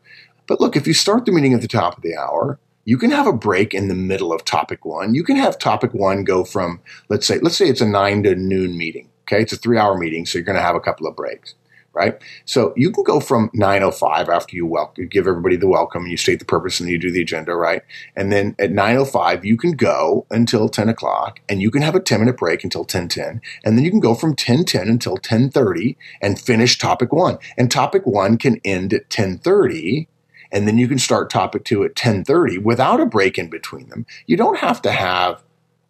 But 0.47 0.61
look, 0.61 0.75
if 0.75 0.87
you 0.87 0.95
start 0.95 1.27
the 1.27 1.33
meeting 1.33 1.53
at 1.53 1.61
the 1.61 1.69
top 1.69 1.99
of 1.99 2.03
the 2.03 2.17
hour, 2.17 2.59
you 2.87 2.97
can 2.97 3.11
have 3.11 3.27
a 3.27 3.33
break 3.33 3.75
in 3.75 3.89
the 3.89 3.95
middle 3.95 4.33
of 4.33 4.45
topic 4.45 4.87
one. 4.87 5.15
You 5.15 5.25
can 5.25 5.37
have 5.37 5.59
topic 5.59 5.93
one 5.93 6.23
go 6.25 6.45
from, 6.45 6.81
let's 7.09 7.27
say, 7.27 7.41
let's 7.41 7.57
say 7.57 7.67
it's 7.67 7.81
a 7.81 7.87
nine 7.87 8.23
to 8.23 8.37
noon 8.37 8.79
meeting. 8.79 9.11
Okay. 9.25 9.43
It's 9.43 9.53
a 9.53 9.57
three 9.57 9.77
hour 9.77 9.99
meeting. 9.99 10.25
So 10.25 10.39
you're 10.39 10.45
going 10.45 10.57
to 10.57 10.63
have 10.63 10.77
a 10.77 10.81
couple 10.81 11.09
of 11.09 11.17
breaks, 11.17 11.57
right? 11.93 12.23
So 12.45 12.73
you 12.77 12.93
can 12.93 13.03
go 13.03 13.19
from 13.19 13.51
905 13.55 14.29
after 14.29 14.55
you 14.55 14.67
welcome, 14.67 15.03
you 15.03 15.09
give 15.09 15.27
everybody 15.27 15.57
the 15.57 15.67
welcome 15.67 16.03
and 16.03 16.13
you 16.13 16.17
state 16.17 16.39
the 16.39 16.45
purpose 16.45 16.79
and 16.79 16.89
you 16.89 16.97
do 16.97 17.11
the 17.11 17.23
agenda, 17.23 17.57
right? 17.57 17.83
And 18.15 18.31
then 18.31 18.55
at 18.61 18.71
905, 18.71 19.45
you 19.45 19.57
can 19.57 19.73
go 19.73 20.25
until 20.31 20.69
10 20.69 20.89
o'clock 20.89 21.41
and 21.49 21.61
you 21.61 21.73
can 21.73 21.83
have 21.83 21.97
a 21.97 22.01
10 22.01 22.21
minute 22.21 22.37
break 22.37 22.63
until 22.63 22.83
1010. 22.83 23.41
And 23.65 23.77
then 23.77 23.85
you 23.85 23.91
can 23.91 23.99
go 23.99 24.15
from 24.15 24.31
1010 24.31 24.87
until 24.87 25.15
1030 25.15 25.99
and 26.23 26.39
finish 26.39 26.79
topic 26.79 27.13
one. 27.13 27.39
And 27.59 27.69
topic 27.69 28.07
one 28.07 28.39
can 28.39 28.61
end 28.65 28.95
at 28.95 29.07
1030 29.07 30.07
and 30.53 30.67
then 30.67 30.79
you 30.79 30.89
can 30.89 30.99
start 30.99 31.31
topic 31.31 31.65
two 31.65 31.83
at 31.85 31.91
1030 31.91 32.59
without 32.59 33.01
a 33.01 33.07
break 33.07 33.39
in 33.39 33.49
between 33.49 33.89
them. 33.89 34.07
You 34.27 34.37
don't 34.37 34.59
have 34.59 34.81
to 34.83 34.93
have 34.93 35.43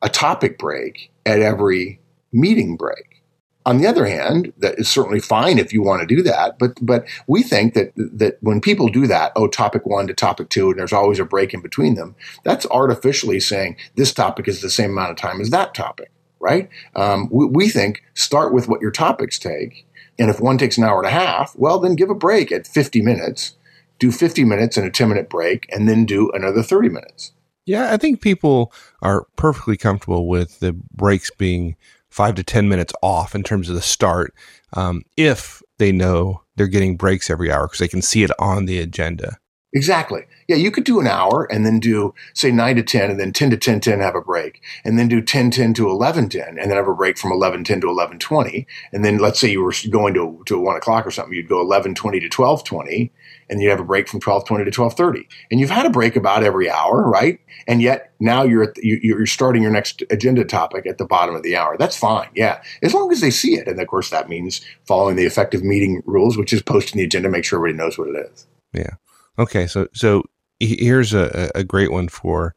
a 0.02 0.08
topic 0.08 0.58
break 0.58 1.10
at 1.24 1.40
every 1.40 2.00
meeting 2.32 2.76
break. 2.76 3.22
On 3.64 3.78
the 3.78 3.86
other 3.88 4.06
hand, 4.06 4.52
that 4.58 4.78
is 4.78 4.88
certainly 4.88 5.18
fine 5.18 5.58
if 5.58 5.72
you 5.72 5.82
want 5.82 6.00
to 6.00 6.14
do 6.14 6.22
that, 6.22 6.56
but 6.56 6.78
but 6.80 7.04
we 7.26 7.42
think 7.42 7.74
that 7.74 7.92
that 7.96 8.38
when 8.40 8.60
people 8.60 8.88
do 8.88 9.08
that, 9.08 9.32
oh, 9.34 9.48
topic 9.48 9.84
one 9.84 10.06
to 10.06 10.14
topic 10.14 10.50
two, 10.50 10.70
and 10.70 10.78
there's 10.78 10.92
always 10.92 11.18
a 11.18 11.24
break 11.24 11.52
in 11.52 11.60
between 11.60 11.96
them, 11.96 12.14
that's 12.44 12.64
artificially 12.66 13.40
saying 13.40 13.76
this 13.96 14.14
topic 14.14 14.46
is 14.46 14.60
the 14.62 14.70
same 14.70 14.90
amount 14.92 15.10
of 15.10 15.16
time 15.16 15.40
as 15.40 15.50
that 15.50 15.74
topic, 15.74 16.12
right? 16.38 16.68
Um, 16.94 17.28
we, 17.32 17.46
we 17.46 17.68
think 17.68 18.04
start 18.14 18.52
with 18.52 18.68
what 18.68 18.80
your 18.80 18.92
topics 18.92 19.36
take, 19.36 19.84
and 20.16 20.30
if 20.30 20.38
one 20.38 20.58
takes 20.58 20.78
an 20.78 20.84
hour 20.84 20.98
and 20.98 21.08
a 21.08 21.10
half, 21.10 21.56
well, 21.56 21.80
then 21.80 21.96
give 21.96 22.10
a 22.10 22.14
break 22.14 22.52
at 22.52 22.68
50 22.68 23.02
minutes, 23.02 23.56
do 23.98 24.12
50 24.12 24.44
minutes 24.44 24.76
and 24.76 24.86
a 24.86 24.90
10 24.90 25.08
minute 25.08 25.28
break, 25.28 25.66
and 25.72 25.88
then 25.88 26.04
do 26.04 26.30
another 26.32 26.62
30 26.62 26.88
minutes. 26.88 27.32
Yeah, 27.64 27.92
I 27.92 27.96
think 27.96 28.20
people 28.20 28.72
are 29.02 29.26
perfectly 29.36 29.76
comfortable 29.76 30.28
with 30.28 30.60
the 30.60 30.72
breaks 30.72 31.30
being 31.30 31.76
five 32.10 32.36
to 32.36 32.44
10 32.44 32.68
minutes 32.68 32.92
off 33.02 33.34
in 33.34 33.42
terms 33.42 33.68
of 33.68 33.74
the 33.74 33.82
start 33.82 34.32
um, 34.72 35.02
if 35.16 35.62
they 35.78 35.92
know 35.92 36.42
they're 36.56 36.66
getting 36.66 36.96
breaks 36.96 37.28
every 37.28 37.50
hour 37.50 37.66
because 37.66 37.80
they 37.80 37.88
can 37.88 38.02
see 38.02 38.22
it 38.22 38.30
on 38.38 38.66
the 38.66 38.78
agenda. 38.78 39.36
Exactly. 39.76 40.22
Yeah, 40.48 40.56
you 40.56 40.70
could 40.70 40.84
do 40.84 41.00
an 41.00 41.06
hour 41.06 41.44
and 41.52 41.66
then 41.66 41.80
do, 41.80 42.14
say, 42.32 42.50
9 42.50 42.76
to 42.76 42.82
10, 42.82 43.10
and 43.10 43.20
then 43.20 43.30
10 43.30 43.50
to 43.50 43.58
10 43.58 43.80
10 43.80 44.00
have 44.00 44.14
a 44.14 44.22
break, 44.22 44.62
and 44.86 44.98
then 44.98 45.06
do 45.06 45.20
10 45.20 45.50
10 45.50 45.74
to 45.74 45.90
11 45.90 46.30
10, 46.30 46.58
and 46.58 46.70
then 46.70 46.78
have 46.78 46.88
a 46.88 46.94
break 46.94 47.18
from 47.18 47.30
11 47.30 47.62
10 47.62 47.82
to 47.82 47.88
11 47.88 48.18
20. 48.18 48.66
And 48.94 49.04
then 49.04 49.18
let's 49.18 49.38
say 49.38 49.50
you 49.50 49.62
were 49.62 49.74
going 49.90 50.14
to, 50.14 50.42
to 50.46 50.58
1 50.58 50.76
o'clock 50.76 51.06
or 51.06 51.10
something, 51.10 51.34
you'd 51.34 51.50
go 51.50 51.60
11 51.60 51.94
20 51.94 52.20
to 52.20 52.28
12 52.30 52.64
20, 52.64 53.12
and 53.50 53.60
you'd 53.60 53.68
have 53.68 53.80
a 53.80 53.84
break 53.84 54.08
from 54.08 54.16
1220 54.16 54.70
to 54.70 54.80
1230 54.80 55.28
and 55.50 55.60
you've 55.60 55.68
had 55.68 55.84
a 55.84 55.90
break 55.90 56.16
about 56.16 56.42
every 56.42 56.70
hour 56.70 57.08
right? 57.08 57.38
And 57.68 57.82
yet 57.82 58.12
now 58.18 58.42
you're 58.44 58.72
the, 58.72 59.00
you, 59.02 59.16
are 59.20 59.26
starting 59.26 59.62
your 59.62 59.70
next 59.70 60.02
agenda 60.10 60.44
topic 60.44 60.86
at 60.86 60.98
the 60.98 61.04
bottom 61.04 61.36
of 61.36 61.42
the 61.42 61.54
hour. 61.54 61.76
That's 61.78 61.96
fine 61.96 62.30
yeah. 62.34 62.62
As 62.82 62.92
long 62.92 63.12
as 63.12 63.20
they 63.20 63.30
see 63.30 63.54
it. 63.54 63.68
And 63.68 63.78
of 63.78 63.86
course 63.86 64.10
that 64.10 64.28
means 64.28 64.62
following 64.86 65.16
the 65.16 65.26
effective 65.26 65.62
meeting 65.62 66.02
rules 66.06 66.36
which 66.36 66.52
is 66.52 66.62
posting 66.62 66.98
the 66.98 67.04
agenda 67.04 67.28
make 67.28 67.44
sure 67.44 67.58
everybody 67.58 67.84
knows 67.84 67.98
what 67.98 68.08
it 68.08 68.32
is. 68.32 68.46
Yeah 68.72 68.94
okay 69.38 69.66
so 69.66 69.88
so 69.92 70.22
here's 70.60 71.12
a, 71.12 71.50
a 71.54 71.64
great 71.64 71.92
one 71.92 72.08
for 72.08 72.54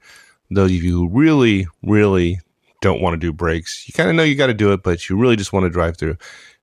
those 0.49 0.71
of 0.71 0.83
you 0.83 0.91
who 0.91 1.09
really 1.09 1.67
really 1.83 2.39
don't 2.81 3.01
want 3.01 3.13
to 3.13 3.17
do 3.17 3.33
breaks. 3.33 3.85
You 3.89 3.93
kind 3.93 4.09
of 4.09 4.15
know 4.15 4.23
you 4.23 4.35
got 4.35 4.47
to 4.47 4.53
do 4.53 4.71
it 4.71 4.83
but 4.83 5.09
you 5.09 5.17
really 5.17 5.35
just 5.35 5.53
want 5.53 5.65
to 5.65 5.69
drive 5.69 5.97
through. 5.97 6.17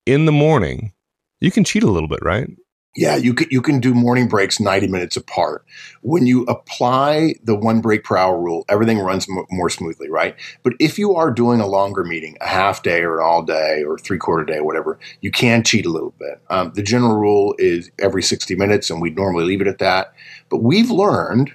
In 0.06 0.24
the 0.24 0.32
morning 0.32 0.92
you 1.40 1.50
can 1.50 1.64
cheat 1.64 1.82
a 1.82 1.90
little 1.90 2.08
bit 2.08 2.20
right 2.22 2.48
yeah, 2.96 3.14
you 3.16 3.34
can 3.34 3.46
you 3.50 3.60
can 3.60 3.78
do 3.78 3.92
morning 3.92 4.26
breaks 4.26 4.58
90 4.58 4.88
minutes 4.88 5.16
apart. 5.16 5.64
When 6.00 6.26
you 6.26 6.44
apply 6.44 7.34
the 7.44 7.54
one 7.54 7.82
break 7.82 8.04
per 8.04 8.16
hour 8.16 8.40
rule, 8.40 8.64
everything 8.70 8.98
runs 8.98 9.28
m- 9.28 9.44
more 9.50 9.68
smoothly, 9.68 10.08
right? 10.08 10.34
But 10.62 10.72
if 10.80 10.98
you 10.98 11.14
are 11.14 11.30
doing 11.30 11.60
a 11.60 11.66
longer 11.66 12.04
meeting, 12.04 12.38
a 12.40 12.46
half 12.46 12.82
day 12.82 13.02
or 13.02 13.18
an 13.18 13.24
all 13.24 13.42
day 13.42 13.84
or 13.84 13.98
three 13.98 14.18
quarter 14.18 14.44
day, 14.44 14.60
whatever, 14.60 14.98
you 15.20 15.30
can 15.30 15.62
cheat 15.62 15.84
a 15.84 15.90
little 15.90 16.14
bit. 16.18 16.40
Um, 16.48 16.72
the 16.74 16.82
general 16.82 17.16
rule 17.16 17.54
is 17.58 17.90
every 17.98 18.22
60 18.22 18.54
minutes, 18.56 18.88
and 18.88 19.02
we'd 19.02 19.16
normally 19.16 19.44
leave 19.44 19.60
it 19.60 19.66
at 19.66 19.78
that. 19.78 20.14
But 20.48 20.62
we've 20.62 20.90
learned 20.90 21.52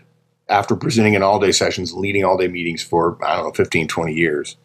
after 0.47 0.75
presenting 0.75 1.15
in 1.15 1.23
all 1.23 1.39
day 1.39 1.51
sessions, 1.51 1.93
leading 1.93 2.23
all 2.23 2.38
day 2.38 2.49
meetings 2.49 2.84
for 2.84 3.17
I 3.25 3.38
don't 3.38 3.45
know 3.45 3.51
15, 3.54 3.88
20 3.88 4.13
years, 4.13 4.58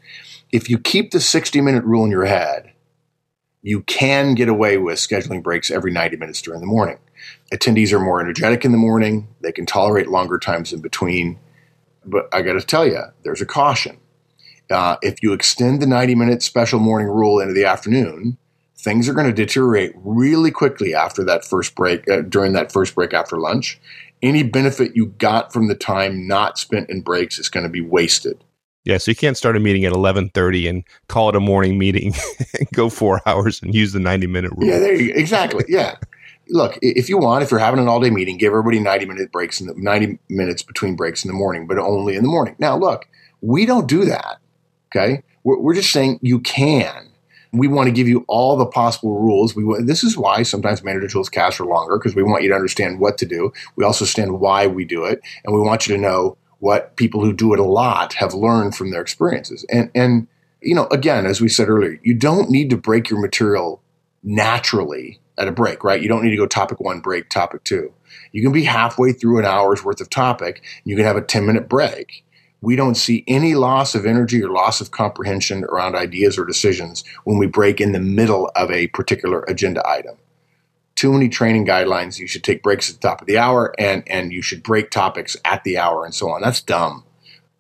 if 0.53 0.69
you 0.69 0.79
keep 0.79 1.11
the 1.11 1.21
60 1.21 1.61
minute 1.63 1.85
rule 1.85 2.05
in 2.05 2.11
your 2.11 2.27
head 2.27 2.73
you 3.67 3.81
can 3.83 4.37
get 4.37 4.49
away 4.49 4.79
with 4.79 4.97
scheduling 4.97 5.43
breaks 5.43 5.73
every 5.73 5.91
90 5.91 6.19
minutes 6.19 6.41
during 6.41 6.61
the 6.61 6.67
morning. 6.69 6.99
Attendees 7.53 7.93
are 7.93 7.99
more 7.99 8.21
energetic 8.21 8.65
in 8.65 8.71
the 8.71 8.79
morning, 8.79 9.27
they 9.41 9.51
can 9.51 9.67
tolerate 9.67 10.07
longer 10.07 10.39
times 10.39 10.73
in 10.73 10.81
between. 10.81 11.37
But 12.05 12.29
I 12.33 12.43
got 12.43 12.53
to 12.53 12.61
tell 12.61 12.87
you, 12.87 13.03
there's 13.25 13.41
a 13.41 13.47
caution. 13.47 13.99
Uh, 14.71 14.99
if 15.03 15.21
you 15.21 15.33
extend 15.33 15.83
the 15.83 15.87
90 15.87 16.15
minute 16.15 16.45
special 16.45 16.79
morning 16.79 17.09
rule 17.09 17.41
into 17.41 17.55
the 17.55 17.65
afternoon, 17.65 18.39
things 18.79 19.09
are 19.09 19.15
going 19.15 19.27
to 19.27 19.33
deteriorate 19.33 19.95
really 19.97 20.53
quickly 20.53 20.95
after 20.95 21.25
that 21.25 21.45
first 21.45 21.75
break, 21.75 22.09
uh, 22.09 22.21
during 22.21 22.53
that 22.53 22.71
first 22.71 22.95
break 22.95 23.13
after 23.13 23.37
lunch. 23.37 23.81
Any 24.23 24.45
benefit 24.45 24.95
you 24.95 25.07
got 25.07 25.53
from 25.53 25.67
the 25.67 25.75
time 25.75 26.29
not 26.29 26.57
spent 26.57 26.89
in 26.89 27.01
breaks 27.01 27.41
is 27.41 27.49
going 27.49 27.65
to 27.65 27.71
be 27.71 27.81
wasted. 27.81 28.45
Yeah, 28.87 28.99
so 28.99 29.11
you 29.11 29.17
can't 29.17 29.37
start 29.37 29.57
a 29.57 29.61
meeting 29.61 29.85
at 29.85 29.93
eleven 29.93 30.29
thirty 30.31 30.69
and 30.69 30.85
call 31.09 31.29
it 31.29 31.37
a 31.37 31.41
morning 31.41 31.77
meeting 31.77 32.15
and 32.59 32.71
go 32.73 32.89
four 32.89 33.21
hours 33.27 33.61
and 33.61 33.75
use 33.75 33.93
the 33.93 33.99
ninety 33.99 34.29
minute 34.29 34.53
rule. 34.53 34.67
Yeah, 34.67 34.79
there 34.79 34.95
you 34.95 35.13
go. 35.13 35.19
exactly. 35.19 35.65
Yeah. 35.69 35.97
Look, 36.49 36.79
if 36.81 37.09
you 37.09 37.19
want, 37.19 37.43
if 37.43 37.51
you're 37.51 37.59
having 37.59 37.81
an 37.81 37.89
all 37.89 37.99
day 37.99 38.11
meeting, 38.11 38.39
give 38.39 38.53
everybody 38.53 38.79
ninety 38.79 39.05
minute 39.05 39.33
breaks 39.33 39.61
in 39.61 39.67
the 39.67 39.75
ninety 39.77 40.21
minutes 40.29 40.63
between 40.63 40.95
breaks 40.95 41.25
in 41.25 41.29
the 41.29 41.35
morning, 41.37 41.67
but 41.67 41.79
only 41.79 42.15
in 42.15 42.23
the 42.23 42.29
morning. 42.29 42.55
Now, 42.61 42.79
look, 42.79 43.09
we 43.41 43.67
don't 43.67 43.89
do 43.89 44.05
that. 44.05 44.39
Okay, 44.95 45.25
we're, 45.43 45.59
we're 45.59 45.75
just 45.75 45.91
saying 45.91 46.21
you 46.23 46.39
can. 46.39 47.09
We 47.53 47.67
want 47.69 47.89
to 47.89 47.93
give 47.93 48.07
you 48.07 48.25
all 48.29 48.57
the 48.57 48.67
possible 48.67 49.19
rules. 49.19 49.57
We 49.57 49.65
this 49.83 50.05
is 50.05 50.17
why 50.17 50.45
sometimes 50.45 50.85
manager 50.85 51.09
tools 51.09 51.29
casts 51.29 51.59
are 51.59 51.67
longer 51.67 51.99
because 51.99 52.15
we 52.15 52.23
want 52.23 52.45
you 52.45 52.51
to 52.51 52.55
understand 52.55 53.01
what 53.01 53.19
to 53.19 53.27
do. 53.27 53.53
We 53.75 53.85
also 53.85 54.05
understand 54.05 54.39
why 54.39 54.69
we 54.69 54.85
do 54.85 55.05
it, 55.05 55.21
and 55.45 55.53
we 55.53 55.61
want 55.61 55.89
you 55.89 55.97
to 55.97 56.01
know 56.01 56.37
what 56.61 56.97
people 56.97 57.23
who 57.25 57.33
do 57.33 57.53
it 57.53 57.61
a 57.61 57.65
lot 57.65 58.15
have 58.15 58.35
learned 58.35 58.75
from 58.75 58.91
their 58.91 59.03
experiences. 59.03 59.65
And 59.71 59.91
and 59.95 60.27
you 60.61 60.75
know, 60.75 60.87
again, 60.87 61.27
as 61.27 61.41
we 61.41 61.49
said 61.49 61.69
earlier, 61.69 62.01
you 62.03 62.15
don't 62.15 62.51
need 62.51 62.71
to 62.71 62.77
break 62.77 63.11
your 63.11 63.21
material 63.21 63.83
naturally 64.23 65.21
at 65.39 65.49
a 65.49 65.53
break, 65.53 65.85
right? 65.85 66.01
You 66.01 66.09
don't 66.09 66.25
need 66.25 66.31
to 66.31 66.37
go 66.37 66.47
topic 66.47 66.81
one, 66.81 67.01
break 67.01 67.29
topic 67.29 67.63
two. 67.65 67.93
You 68.33 68.43
can 68.43 68.53
be 68.53 68.65
halfway 68.65 69.13
through 69.13 69.39
an 69.39 69.45
hour's 69.45 69.85
worth 69.85 70.01
of 70.01 70.11
topic. 70.11 70.63
You 70.85 70.97
can 70.97 71.05
have 71.05 71.17
a 71.17 71.23
10 71.23 71.47
minute 71.47 71.69
break. 71.69 72.25
We 72.63 72.75
don't 72.75 72.97
see 72.97 73.23
any 73.29 73.55
loss 73.55 73.95
of 73.95 74.07
energy 74.07 74.43
or 74.43 74.51
loss 74.51 74.81
of 74.81 74.91
comprehension 74.91 75.65
around 75.65 75.95
ideas 75.95 76.39
or 76.39 76.45
decisions 76.45 77.05
when 77.25 77.39
we 77.39 77.47
break 77.47 77.81
in 77.81 77.93
the 77.93 78.01
middle 78.01 78.51
of 78.57 78.71
a 78.71 78.89
particular 78.89 79.43
agenda 79.43 79.87
item 79.87 80.17
too 80.97 81.13
many 81.13 81.29
training 81.29 81.67
guidelines. 81.67 82.19
You 82.19 82.27
should 82.27 82.43
take 82.43 82.63
breaks 82.63 82.91
at 82.91 83.01
the 83.01 83.09
top 83.09 83.21
of 83.21 83.27
the 83.27 83.39
hour 83.39 83.75
and, 83.79 84.03
and 84.09 84.33
you 84.33 84.43
should 84.43 84.63
break 84.63 84.91
topics 84.91 85.37
at 85.45 85.63
the 85.63 85.79
hour 85.79 86.05
and 86.05 86.15
so 86.15 86.31
on. 86.31 86.41
That's 86.41 86.61
dumb. 86.61 87.05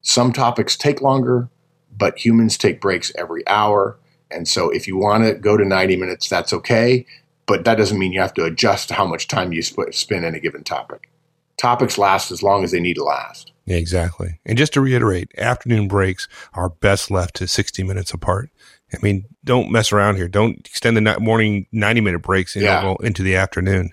Some 0.00 0.32
topics 0.32 0.76
take 0.76 1.00
longer, 1.00 1.48
but 1.96 2.24
humans 2.24 2.56
take 2.56 2.80
breaks 2.80 3.12
every 3.16 3.46
hour. 3.46 3.98
And 4.30 4.48
so 4.48 4.70
if 4.70 4.88
you 4.88 4.96
want 4.96 5.24
to 5.24 5.34
go 5.34 5.56
to 5.56 5.64
90 5.64 5.96
minutes, 5.96 6.28
that's 6.28 6.52
okay. 6.52 7.06
But 7.46 7.64
that 7.64 7.76
doesn't 7.76 7.98
mean 7.98 8.12
you 8.12 8.20
have 8.20 8.34
to 8.34 8.44
adjust 8.44 8.90
how 8.90 9.06
much 9.06 9.28
time 9.28 9.52
you 9.52 9.62
sp- 9.62 9.92
spend 9.92 10.24
in 10.24 10.34
a 10.34 10.40
given 10.40 10.64
topic. 10.64 11.10
Topics 11.58 11.96
last 11.96 12.30
as 12.30 12.42
long 12.42 12.64
as 12.64 12.72
they 12.72 12.80
need 12.80 12.94
to 12.94 13.04
last. 13.04 13.52
Exactly. 13.66 14.38
And 14.44 14.56
just 14.56 14.72
to 14.74 14.80
reiterate, 14.80 15.32
afternoon 15.38 15.88
breaks 15.88 16.28
are 16.54 16.68
best 16.68 17.10
left 17.10 17.34
to 17.36 17.48
60 17.48 17.82
minutes 17.82 18.12
apart. 18.12 18.50
I 18.94 18.98
mean, 19.02 19.24
don't 19.44 19.70
mess 19.70 19.92
around 19.92 20.16
here. 20.16 20.28
Don't 20.28 20.58
extend 20.66 20.96
the 20.96 21.20
morning 21.20 21.66
90 21.72 22.00
minute 22.00 22.22
breaks 22.22 22.54
Yeah. 22.54 22.94
into 23.00 23.22
the 23.22 23.36
afternoon. 23.36 23.90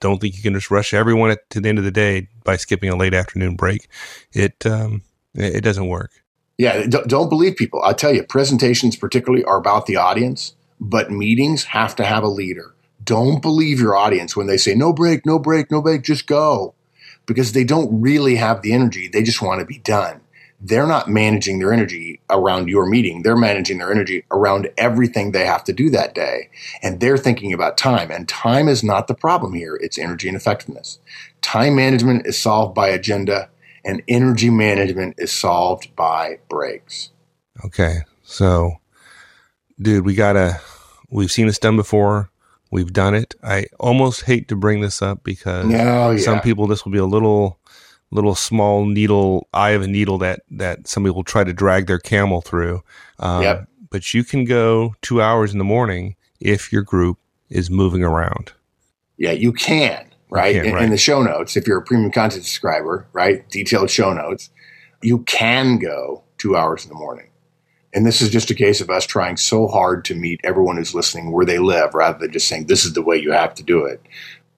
Don't 0.00 0.18
think 0.20 0.34
you 0.36 0.42
can 0.42 0.54
just 0.54 0.70
rush 0.70 0.94
everyone 0.94 1.30
at, 1.30 1.48
to 1.50 1.60
the 1.60 1.68
end 1.68 1.78
of 1.78 1.84
the 1.84 1.90
day 1.90 2.28
by 2.42 2.56
skipping 2.56 2.88
a 2.88 2.96
late 2.96 3.12
afternoon 3.12 3.54
break. 3.56 3.86
It, 4.32 4.64
um, 4.64 5.02
it 5.34 5.62
doesn't 5.62 5.88
work. 5.88 6.10
Yeah, 6.56 6.86
don't, 6.86 7.06
don't 7.06 7.28
believe 7.28 7.56
people. 7.56 7.82
I 7.84 7.92
tell 7.92 8.14
you, 8.14 8.22
presentations 8.22 8.96
particularly 8.96 9.44
are 9.44 9.58
about 9.58 9.86
the 9.86 9.96
audience, 9.96 10.54
but 10.80 11.10
meetings 11.10 11.64
have 11.64 11.94
to 11.96 12.04
have 12.04 12.22
a 12.22 12.28
leader. 12.28 12.74
Don't 13.04 13.40
believe 13.42 13.80
your 13.80 13.96
audience 13.96 14.36
when 14.36 14.46
they 14.46 14.56
say 14.56 14.74
no 14.74 14.92
break, 14.92 15.24
no 15.26 15.38
break, 15.38 15.70
no 15.70 15.80
break, 15.82 16.02
just 16.02 16.26
go, 16.26 16.74
because 17.26 17.52
they 17.52 17.64
don't 17.64 18.00
really 18.00 18.36
have 18.36 18.62
the 18.62 18.72
energy. 18.72 19.08
They 19.08 19.22
just 19.22 19.40
want 19.42 19.60
to 19.60 19.66
be 19.66 19.78
done. 19.78 20.20
They're 20.60 20.86
not 20.86 21.08
managing 21.08 21.58
their 21.58 21.72
energy 21.72 22.20
around 22.28 22.68
your 22.68 22.86
meeting. 22.86 23.22
They're 23.22 23.36
managing 23.36 23.78
their 23.78 23.90
energy 23.90 24.24
around 24.30 24.68
everything 24.76 25.32
they 25.32 25.46
have 25.46 25.64
to 25.64 25.72
do 25.72 25.88
that 25.90 26.14
day. 26.14 26.50
And 26.82 27.00
they're 27.00 27.16
thinking 27.16 27.52
about 27.52 27.78
time. 27.78 28.10
And 28.10 28.28
time 28.28 28.68
is 28.68 28.84
not 28.84 29.08
the 29.08 29.14
problem 29.14 29.54
here. 29.54 29.76
It's 29.76 29.98
energy 29.98 30.28
and 30.28 30.36
effectiveness. 30.36 30.98
Time 31.40 31.76
management 31.76 32.26
is 32.26 32.36
solved 32.36 32.74
by 32.74 32.88
agenda 32.88 33.48
and 33.84 34.02
energy 34.08 34.50
management 34.50 35.14
is 35.18 35.32
solved 35.32 35.94
by 35.96 36.38
breaks. 36.48 37.10
Okay. 37.64 38.00
So, 38.22 38.74
dude, 39.80 40.04
we 40.04 40.14
gotta, 40.14 40.60
we've 41.10 41.30
seen 41.32 41.46
this 41.46 41.58
done 41.58 41.76
before. 41.76 42.30
We've 42.70 42.92
done 42.92 43.14
it. 43.14 43.34
I 43.42 43.66
almost 43.80 44.24
hate 44.24 44.46
to 44.48 44.56
bring 44.56 44.80
this 44.80 45.02
up 45.02 45.24
because 45.24 45.66
No, 45.66 46.10
yeah. 46.10 46.18
some 46.18 46.40
people, 46.40 46.66
this 46.66 46.84
will 46.84 46.92
be 46.92 46.98
a 46.98 47.06
little, 47.06 47.58
little 48.10 48.34
small 48.34 48.86
needle, 48.86 49.48
eye 49.52 49.70
of 49.70 49.82
a 49.82 49.86
needle 49.86 50.18
that, 50.18 50.40
that 50.50 50.88
somebody 50.88 51.14
will 51.14 51.24
try 51.24 51.44
to 51.44 51.52
drag 51.52 51.86
their 51.86 51.98
camel 51.98 52.40
through. 52.40 52.82
Um, 53.18 53.42
Yep. 53.42 53.66
But 53.90 54.14
you 54.14 54.22
can 54.22 54.44
go 54.44 54.94
two 55.02 55.20
hours 55.20 55.52
in 55.52 55.58
the 55.58 55.64
morning 55.64 56.14
if 56.40 56.72
your 56.72 56.82
group 56.82 57.18
is 57.48 57.70
moving 57.70 58.04
around. 58.04 58.52
Yeah, 59.16 59.32
you 59.32 59.52
can, 59.52 60.06
right? 60.30 60.54
can, 60.54 60.64
in, 60.64 60.74
right. 60.74 60.84
in 60.84 60.90
the 60.90 60.96
show 60.96 61.22
notes, 61.22 61.56
if 61.56 61.66
you're 61.66 61.78
a 61.78 61.82
premium 61.82 62.12
content 62.12 62.44
subscriber, 62.44 63.06
right? 63.12 63.48
Detailed 63.50 63.90
show 63.90 64.12
notes, 64.12 64.50
you 65.02 65.18
can 65.24 65.78
go 65.78 66.22
two 66.38 66.56
hours 66.56 66.84
in 66.84 66.88
the 66.88 66.94
morning. 66.94 67.26
And 67.92 68.06
this 68.06 68.22
is 68.22 68.30
just 68.30 68.50
a 68.50 68.54
case 68.54 68.80
of 68.80 68.88
us 68.88 69.04
trying 69.04 69.36
so 69.36 69.66
hard 69.66 70.04
to 70.04 70.14
meet 70.14 70.40
everyone 70.44 70.76
who's 70.76 70.94
listening 70.94 71.32
where 71.32 71.44
they 71.44 71.58
live 71.58 71.92
rather 71.92 72.18
than 72.18 72.32
just 72.32 72.46
saying, 72.46 72.66
this 72.66 72.84
is 72.84 72.92
the 72.92 73.02
way 73.02 73.16
you 73.16 73.32
have 73.32 73.54
to 73.56 73.64
do 73.64 73.84
it. 73.84 74.00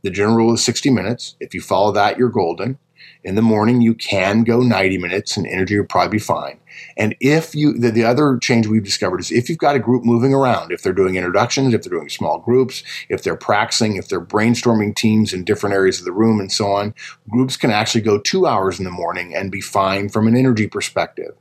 The 0.03 0.11
general 0.11 0.37
rule 0.37 0.55
is 0.55 0.65
60 0.65 0.91
minutes. 0.91 1.37
If 1.41 1.55
you 1.55 1.63
follow 1.63 1.93
that, 1.93 2.19
you're 2.19 2.29
golden. 2.29 2.79
In 3.25 3.35
the 3.35 3.43
morning, 3.43 3.81
you 3.81 3.95
can 3.95 4.43
go 4.43 4.61
90 4.61 4.99
minutes 4.99 5.37
and 5.37 5.47
energy 5.47 5.79
will 5.79 5.87
probably 5.87 6.11
be 6.11 6.19
fine. 6.19 6.59
And 6.97 7.15
if 7.21 7.55
you, 7.55 7.79
the, 7.79 7.91
the 7.91 8.05
other 8.05 8.39
change 8.39 8.67
we've 8.67 8.83
discovered 8.83 9.21
is 9.21 9.31
if 9.31 9.49
you've 9.49 9.59
got 9.59 9.77
a 9.77 9.81
group 9.81 10.05
moving 10.05 10.35
around, 10.35 10.73
if 10.73 10.83
they're 10.83 10.93
doing 10.93 11.17
introductions, 11.17 11.75
if 11.75 11.83
they're 11.83 11.97
doing 11.97 12.09
small 12.09 12.39
groups, 12.39 12.83
if 13.09 13.23
they're 13.23 13.37
practicing, 13.37 13.97
if 13.97 14.09
they're 14.09 14.25
brainstorming 14.25 14.95
teams 14.97 15.33
in 15.33 15.45
different 15.45 15.75
areas 15.75 15.99
of 15.99 16.05
the 16.05 16.13
room 16.13 16.41
and 16.41 16.51
so 16.51 16.73
on, 16.73 16.95
groups 17.31 17.57
can 17.57 17.71
actually 17.71 18.01
go 18.01 18.19
two 18.19 18.47
hours 18.47 18.79
in 18.79 18.85
the 18.85 18.91
morning 18.91 19.35
and 19.35 19.53
be 19.53 19.61
fine 19.61 20.09
from 20.09 20.27
an 20.27 20.37
energy 20.37 20.67
perspective. 20.67 21.35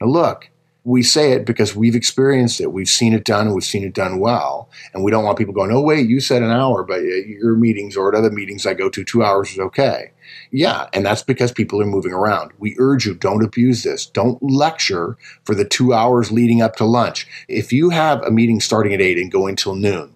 Now, 0.00 0.08
look, 0.08 0.50
we 0.84 1.02
say 1.02 1.32
it 1.32 1.46
because 1.46 1.76
we've 1.76 1.94
experienced 1.94 2.60
it. 2.60 2.72
We've 2.72 2.88
seen 2.88 3.12
it 3.12 3.24
done 3.24 3.46
and 3.46 3.54
we've 3.54 3.64
seen 3.64 3.84
it 3.84 3.94
done 3.94 4.18
well. 4.18 4.68
And 4.92 5.04
we 5.04 5.10
don't 5.10 5.24
want 5.24 5.38
people 5.38 5.54
going, 5.54 5.70
oh, 5.70 5.80
wait, 5.80 6.08
you 6.08 6.20
said 6.20 6.42
an 6.42 6.50
hour, 6.50 6.82
but 6.82 7.02
your 7.02 7.54
meetings 7.54 7.96
or 7.96 8.08
at 8.08 8.18
other 8.18 8.30
meetings 8.30 8.66
I 8.66 8.74
go 8.74 8.88
to, 8.90 9.04
two 9.04 9.22
hours 9.22 9.52
is 9.52 9.58
okay. 9.58 10.10
Yeah, 10.50 10.88
and 10.92 11.06
that's 11.06 11.22
because 11.22 11.52
people 11.52 11.80
are 11.80 11.86
moving 11.86 12.12
around. 12.12 12.52
We 12.58 12.74
urge 12.78 13.06
you, 13.06 13.14
don't 13.14 13.44
abuse 13.44 13.84
this. 13.84 14.06
Don't 14.06 14.42
lecture 14.42 15.16
for 15.44 15.54
the 15.54 15.64
two 15.64 15.92
hours 15.92 16.32
leading 16.32 16.62
up 16.62 16.76
to 16.76 16.84
lunch. 16.84 17.26
If 17.48 17.72
you 17.72 17.90
have 17.90 18.22
a 18.22 18.30
meeting 18.30 18.60
starting 18.60 18.92
at 18.92 19.00
eight 19.00 19.18
and 19.18 19.30
going 19.30 19.56
till 19.56 19.76
noon, 19.76 20.14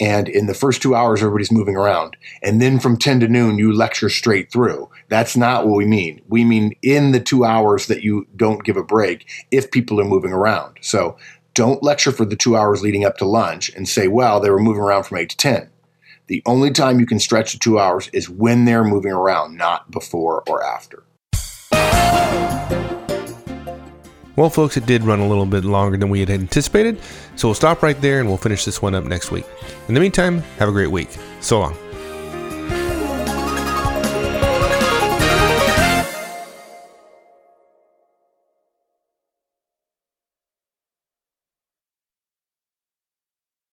and 0.00 0.28
in 0.28 0.46
the 0.46 0.54
first 0.54 0.82
two 0.82 0.94
hours 0.94 1.20
everybody's 1.20 1.52
moving 1.52 1.76
around, 1.76 2.16
and 2.42 2.60
then 2.60 2.78
from 2.78 2.96
10 2.96 3.20
to 3.20 3.28
noon 3.28 3.58
you 3.58 3.72
lecture 3.72 4.08
straight 4.08 4.52
through, 4.52 4.88
that's 5.08 5.36
not 5.36 5.66
what 5.66 5.76
we 5.76 5.86
mean. 5.86 6.22
We 6.28 6.44
mean 6.44 6.74
in 6.82 7.12
the 7.12 7.20
two 7.20 7.44
hours 7.44 7.86
that 7.86 8.02
you 8.02 8.26
don't 8.36 8.64
give 8.64 8.76
a 8.76 8.82
break 8.82 9.28
if 9.50 9.70
people 9.70 10.00
are 10.00 10.04
moving 10.04 10.32
around. 10.32 10.78
So 10.80 11.16
don't 11.54 11.82
lecture 11.82 12.12
for 12.12 12.24
the 12.24 12.36
two 12.36 12.56
hours 12.56 12.82
leading 12.82 13.04
up 13.04 13.16
to 13.18 13.24
lunch 13.24 13.68
and 13.74 13.88
say, 13.88 14.06
well, 14.06 14.38
they 14.40 14.50
were 14.50 14.60
moving 14.60 14.82
around 14.82 15.04
from 15.04 15.18
8 15.18 15.28
to 15.30 15.36
10. 15.36 15.70
The 16.28 16.42
only 16.46 16.70
time 16.70 17.00
you 17.00 17.06
can 17.06 17.18
stretch 17.18 17.52
to 17.52 17.58
two 17.58 17.78
hours 17.78 18.10
is 18.12 18.28
when 18.28 18.64
they're 18.64 18.84
moving 18.84 19.12
around, 19.12 19.56
not 19.56 19.90
before 19.90 20.44
or 20.46 20.62
after. 20.62 21.02
Well, 24.38 24.50
folks, 24.50 24.76
it 24.76 24.86
did 24.86 25.02
run 25.02 25.18
a 25.18 25.26
little 25.26 25.46
bit 25.46 25.64
longer 25.64 25.96
than 25.96 26.10
we 26.10 26.20
had 26.20 26.30
anticipated. 26.30 27.00
So 27.34 27.48
we'll 27.48 27.56
stop 27.56 27.82
right 27.82 28.00
there 28.00 28.20
and 28.20 28.28
we'll 28.28 28.38
finish 28.38 28.64
this 28.64 28.80
one 28.80 28.94
up 28.94 29.02
next 29.02 29.32
week. 29.32 29.44
In 29.88 29.94
the 29.94 30.00
meantime, 30.00 30.42
have 30.60 30.68
a 30.68 30.72
great 30.72 30.92
week. 30.92 31.08
So 31.40 31.58
long. 31.58 31.87